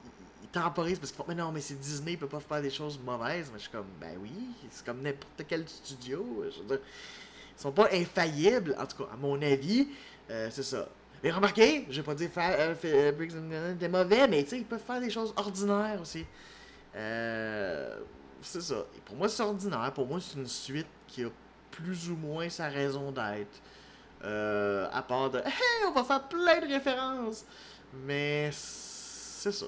temporisent 0.51 0.99
parce 0.99 1.12
qu'ils 1.12 1.17
font, 1.17 1.25
mais 1.28 1.36
non, 1.36 1.51
mais 1.51 1.60
c'est 1.60 1.78
Disney, 1.78 2.13
ils 2.13 2.17
peuvent 2.17 2.30
pas 2.30 2.39
faire 2.39 2.62
des 2.62 2.69
choses 2.69 2.97
mauvaises. 3.04 3.49
Mais 3.51 3.58
je 3.58 3.63
suis 3.63 3.71
comme, 3.71 3.88
ben 3.99 4.17
oui, 4.21 4.32
c'est 4.71 4.86
comme 4.86 5.01
n'importe 5.01 5.43
quel 5.47 5.67
studio. 5.67 6.45
Je 6.49 6.60
veux 6.62 6.65
dire, 6.67 6.80
ils 7.58 7.62
sont 7.62 7.71
pas 7.73 7.89
infaillibles, 7.91 8.75
en 8.80 8.86
tout 8.86 9.04
cas, 9.04 9.10
à 9.13 9.17
mon 9.17 9.41
avis. 9.41 9.88
euh, 10.30 10.47
c'est 10.51 10.63
ça. 10.63 10.88
Mais 11.23 11.32
remarquez, 11.32 11.88
je 11.89 12.01
vais 12.01 12.04
pas 12.06 12.13
dire 12.15 12.30
Briggs 13.17 13.34
était 13.75 13.89
mauvais, 13.89 14.28
mais 14.28 14.43
tu 14.43 14.51
sais, 14.51 14.58
ils 14.60 14.65
peuvent 14.65 14.84
faire 14.86 15.01
des 15.01 15.10
choses 15.10 15.34
ordinaires 15.36 15.99
aussi. 16.01 16.25
Euh, 16.95 17.99
c'est 18.41 18.62
ça. 18.62 18.86
Et 18.95 19.00
pour 19.02 19.15
moi, 19.15 19.30
c'est 19.30 19.43
ordinaire. 19.43 19.91
Pour 19.93 20.08
moi, 20.08 20.19
c'est 20.21 20.38
une 20.38 20.48
suite 20.48 20.88
qui 21.08 21.24
a 21.24 21.30
plus 21.71 22.10
ou 22.10 22.15
moins 22.15 22.50
sa 22.50 22.67
raison 22.69 23.12
d'être. 23.12 23.62
Euh, 24.24 24.88
à 24.91 25.02
part 25.02 25.30
de 25.30 25.39
Hey, 25.39 25.54
on 25.88 25.91
va 25.91 26.04
faire 26.04 26.24
plein 26.28 26.60
de 26.62 26.67
références. 26.67 27.45
Mais 28.06 28.50
c'est 28.52 29.52
ça. 29.52 29.65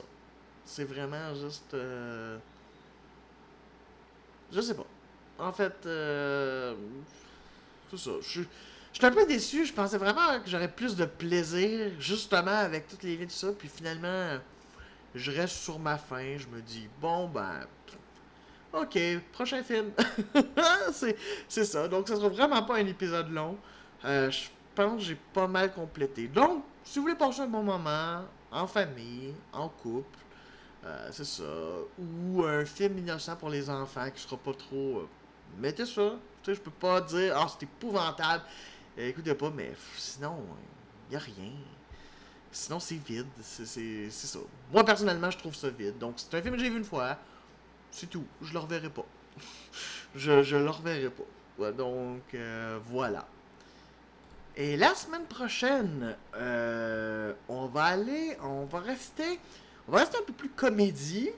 C'est 0.65 0.83
vraiment 0.85 1.33
juste. 1.35 1.73
euh, 1.73 2.37
Je 4.51 4.61
sais 4.61 4.75
pas. 4.75 4.85
En 5.39 5.51
fait, 5.53 5.75
euh, 5.85 6.73
c'est 7.91 7.99
ça. 7.99 8.11
Je 8.21 8.27
suis- 8.27 8.47
un 9.05 9.11
peu 9.11 9.25
déçu. 9.27 9.65
Je 9.65 9.73
pensais 9.73 9.97
vraiment 9.97 10.39
que 10.43 10.49
j'aurais 10.49 10.71
plus 10.71 10.95
de 10.95 11.05
plaisir, 11.05 11.91
justement, 11.99 12.51
avec 12.51 12.87
toutes 12.87 13.03
les 13.03 13.15
lignes 13.17 13.27
de 13.27 13.31
ça. 13.31 13.49
Puis 13.57 13.67
finalement, 13.69 14.37
je 15.13 15.31
reste 15.31 15.55
sur 15.57 15.77
ma 15.77 15.97
faim. 15.97 16.37
Je 16.37 16.47
me 16.47 16.61
dis, 16.61 16.87
bon, 16.99 17.27
ben. 17.27 17.59
Ok, 18.73 18.99
prochain 19.31 19.63
film. 19.63 19.91
c'est 21.47 21.65
ça. 21.65 21.87
Donc, 21.87 22.07
ça 22.07 22.15
sera 22.15 22.29
vraiment 22.29 22.61
pas 22.63 22.75
un 22.75 22.85
épisode 22.85 23.31
long. 23.31 23.57
Euh, 24.05 24.29
je 24.29 24.47
pense 24.75 24.99
que 25.01 25.07
j'ai 25.07 25.17
pas 25.33 25.47
mal 25.47 25.73
complété. 25.73 26.27
Donc, 26.27 26.63
si 26.83 26.99
vous 26.99 27.03
voulez 27.03 27.15
passer 27.15 27.41
un 27.41 27.47
bon 27.47 27.63
moment, 27.63 28.23
en 28.51 28.67
famille, 28.67 29.33
en 29.53 29.69
couple, 29.69 30.19
euh, 30.85 31.09
c'est 31.11 31.25
ça. 31.25 31.43
Ou 31.97 32.43
un 32.43 32.65
film 32.65 32.97
innocent 32.99 33.35
pour 33.35 33.49
les 33.49 33.69
enfants 33.69 34.09
qui 34.13 34.21
sera 34.21 34.37
pas 34.37 34.53
trop. 34.53 34.99
euh, 34.99 35.07
mettez 35.57 35.85
ça. 35.85 36.11
Tu 36.43 36.51
sais, 36.51 36.55
je 36.55 36.61
peux 36.61 36.71
pas 36.71 37.01
dire, 37.01 37.33
ah, 37.35 37.47
c'est 37.49 37.63
épouvantable. 37.63 38.43
Écoutez 38.97 39.33
pas, 39.33 39.49
mais 39.49 39.73
sinon, 39.95 40.37
il 41.09 41.15
a 41.15 41.19
rien. 41.19 41.51
Sinon, 42.51 42.79
c'est 42.79 42.95
vide. 42.95 43.27
C'est 43.41 44.09
ça. 44.11 44.39
Moi, 44.71 44.83
personnellement, 44.83 45.29
je 45.31 45.37
trouve 45.37 45.55
ça 45.55 45.69
vide. 45.69 45.97
Donc, 45.97 46.15
c'est 46.17 46.33
un 46.35 46.41
film 46.41 46.55
que 46.55 46.59
j'ai 46.61 46.69
vu 46.69 46.77
une 46.77 46.83
fois. 46.83 47.17
C'est 47.91 48.09
tout. 48.09 48.25
Je 48.41 48.53
le 48.53 48.59
reverrai 48.59 48.89
pas. 48.89 49.05
je, 50.15 50.43
je 50.43 50.57
le 50.57 50.69
reverrai 50.69 51.09
pas. 51.09 51.71
Donc, 51.71 52.21
euh, 52.33 52.79
voilà. 52.85 53.27
Et 54.55 54.75
la 54.77 54.93
semaine 54.95 55.25
prochaine, 55.25 56.15
euh, 56.35 57.33
on 57.47 57.67
va 57.67 57.83
aller, 57.85 58.35
on 58.43 58.65
va 58.65 58.79
rester, 58.79 59.39
on 59.87 59.91
va 59.91 59.99
rester 59.99 60.17
un 60.17 60.23
peu 60.23 60.33
plus 60.33 60.49
comédie, 60.49 61.29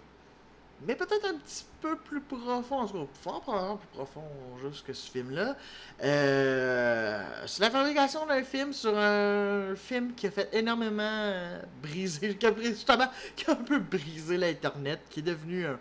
mais 0.87 0.95
peut-être 0.95 1.25
un 1.25 1.37
petit 1.37 1.65
peu 1.81 1.97
plus 1.97 2.21
profond, 2.21 2.77
en 2.79 2.87
tout 2.87 2.93
cas, 2.93 3.07
fort 3.21 3.41
probablement 3.41 3.75
plus 3.75 3.87
profond 3.89 4.23
juste 4.61 4.85
que 4.85 4.93
ce 4.93 5.11
film-là. 5.11 5.57
Euh, 6.01 7.23
c'est 7.45 7.61
la 7.61 7.69
fabrication 7.71 8.25
d'un 8.25 8.43
film 8.43 8.71
sur 8.71 8.97
un 8.97 9.75
film 9.75 10.13
qui 10.15 10.27
a 10.27 10.31
fait 10.31 10.49
énormément 10.53 11.33
briser, 11.81 12.37
justement, 12.61 13.07
qui 13.35 13.49
a 13.49 13.53
un 13.53 13.55
peu 13.55 13.79
brisé 13.79 14.37
l'Internet, 14.37 15.01
qui 15.09 15.19
est 15.19 15.23
devenu 15.23 15.65
un- 15.65 15.79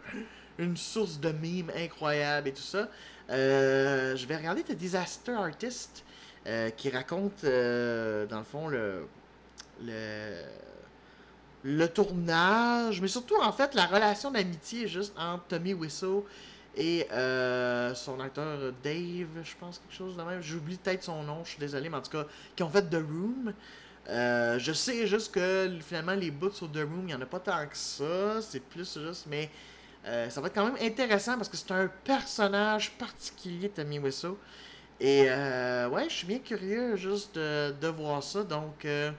une 0.58 0.76
source 0.76 1.20
de 1.20 1.30
mimes 1.30 1.70
incroyable 1.76 2.48
et 2.48 2.52
tout 2.52 2.62
ça. 2.62 2.88
Euh, 3.30 4.16
je 4.16 4.26
vais 4.26 4.36
regarder 4.36 4.62
The 4.62 4.72
Disaster 4.72 5.32
Artist, 5.32 6.04
euh, 6.46 6.70
qui 6.70 6.90
raconte, 6.90 7.44
euh, 7.44 8.26
dans 8.26 8.38
le 8.38 8.44
fond, 8.44 8.68
le, 8.68 9.06
le, 9.84 10.42
le 11.62 11.88
tournage, 11.88 13.00
mais 13.00 13.08
surtout, 13.08 13.36
en 13.40 13.52
fait, 13.52 13.74
la 13.74 13.86
relation 13.86 14.30
d'amitié 14.30 14.88
juste 14.88 15.14
entre 15.18 15.44
Tommy 15.48 15.74
Wiseau 15.74 16.26
et 16.76 17.06
son 17.94 18.20
acteur 18.20 18.72
Dave, 18.82 19.26
je 19.42 19.54
pense, 19.58 19.78
quelque 19.78 19.94
chose 19.96 20.16
de 20.16 20.22
même. 20.22 20.40
J'oublie 20.40 20.76
peut-être 20.76 21.02
son 21.02 21.22
nom, 21.22 21.44
je 21.44 21.50
suis 21.50 21.58
désolé, 21.58 21.88
mais 21.88 21.96
en 21.96 22.02
tout 22.02 22.12
cas, 22.12 22.24
qui 22.54 22.62
ont 22.62 22.70
fait 22.70 22.88
The 22.88 22.94
Room. 22.94 23.52
Je 24.06 24.72
sais 24.72 25.06
juste 25.06 25.32
que 25.34 25.70
finalement, 25.80 26.14
les 26.14 26.30
bouts 26.30 26.52
sur 26.52 26.70
The 26.70 26.78
Room, 26.78 27.00
il 27.02 27.06
n'y 27.06 27.14
en 27.14 27.20
a 27.20 27.26
pas 27.26 27.40
tant 27.40 27.66
que 27.66 27.76
ça. 27.76 28.40
C'est 28.40 28.60
plus 28.62 28.96
juste, 28.96 29.26
mais 29.28 29.50
euh, 30.06 30.30
ça 30.30 30.40
va 30.40 30.46
être 30.46 30.54
quand 30.54 30.64
même 30.64 30.78
intéressant 30.80 31.36
parce 31.36 31.48
que 31.48 31.56
c'est 31.56 31.72
un 31.72 31.88
personnage 32.04 32.92
particulier, 32.92 33.68
Tommy 33.68 33.98
Wiseau. 33.98 34.38
Et 35.00 35.26
euh, 35.28 35.88
ouais, 35.88 36.08
je 36.08 36.14
suis 36.14 36.26
bien 36.26 36.40
curieux 36.40 36.96
juste 36.96 37.36
de, 37.36 37.72
de 37.80 37.88
voir 37.88 38.22
ça. 38.22 38.42
Donc, 38.42 38.84
euh, 38.84 39.12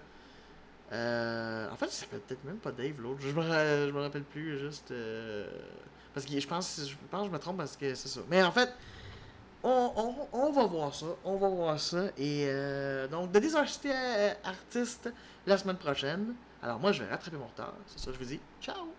euh, 0.92 1.70
en 1.72 1.76
fait, 1.76 1.86
il 1.86 1.92
s'appelle 1.92 2.20
peut-être 2.20 2.44
même 2.44 2.58
pas 2.58 2.72
Dave 2.72 3.00
l'autre. 3.02 3.20
Je 3.22 3.30
me, 3.30 3.92
me 3.92 4.02
rappelle 4.02 4.24
plus. 4.24 4.60
Juste 4.60 4.94
parce 6.14 6.26
que 6.26 6.40
je 6.40 6.48
pense, 6.48 6.82
je 6.86 6.96
pense 7.10 7.22
que 7.22 7.28
je 7.28 7.32
me 7.32 7.40
trompe 7.40 7.58
parce 7.58 7.78
que 7.78 7.96
c'est 7.96 8.10
ça. 8.10 8.22
Mais 8.30 8.44
en 8.44 8.52
fait, 8.52 8.74
on, 9.64 10.52
va 10.54 10.66
voir 10.66 10.94
ça. 10.94 11.08
On 11.24 11.38
va 11.38 11.48
voir 11.48 11.80
ça. 11.80 12.06
Et 12.18 12.50
donc, 13.10 13.32
The 13.32 13.38
Disaster 13.38 14.34
Artist 14.44 15.10
la 15.48 15.58
semaine 15.58 15.78
prochaine. 15.78 16.34
Alors 16.62 16.80
moi, 16.80 16.92
je 16.92 17.04
vais 17.04 17.10
rattraper 17.10 17.38
mon 17.38 17.48
retard. 17.48 17.74
C'est 17.88 18.00
ça, 18.00 18.12
je 18.12 18.18
vous 18.18 18.26
dis 18.26 18.40
ciao! 18.62 18.90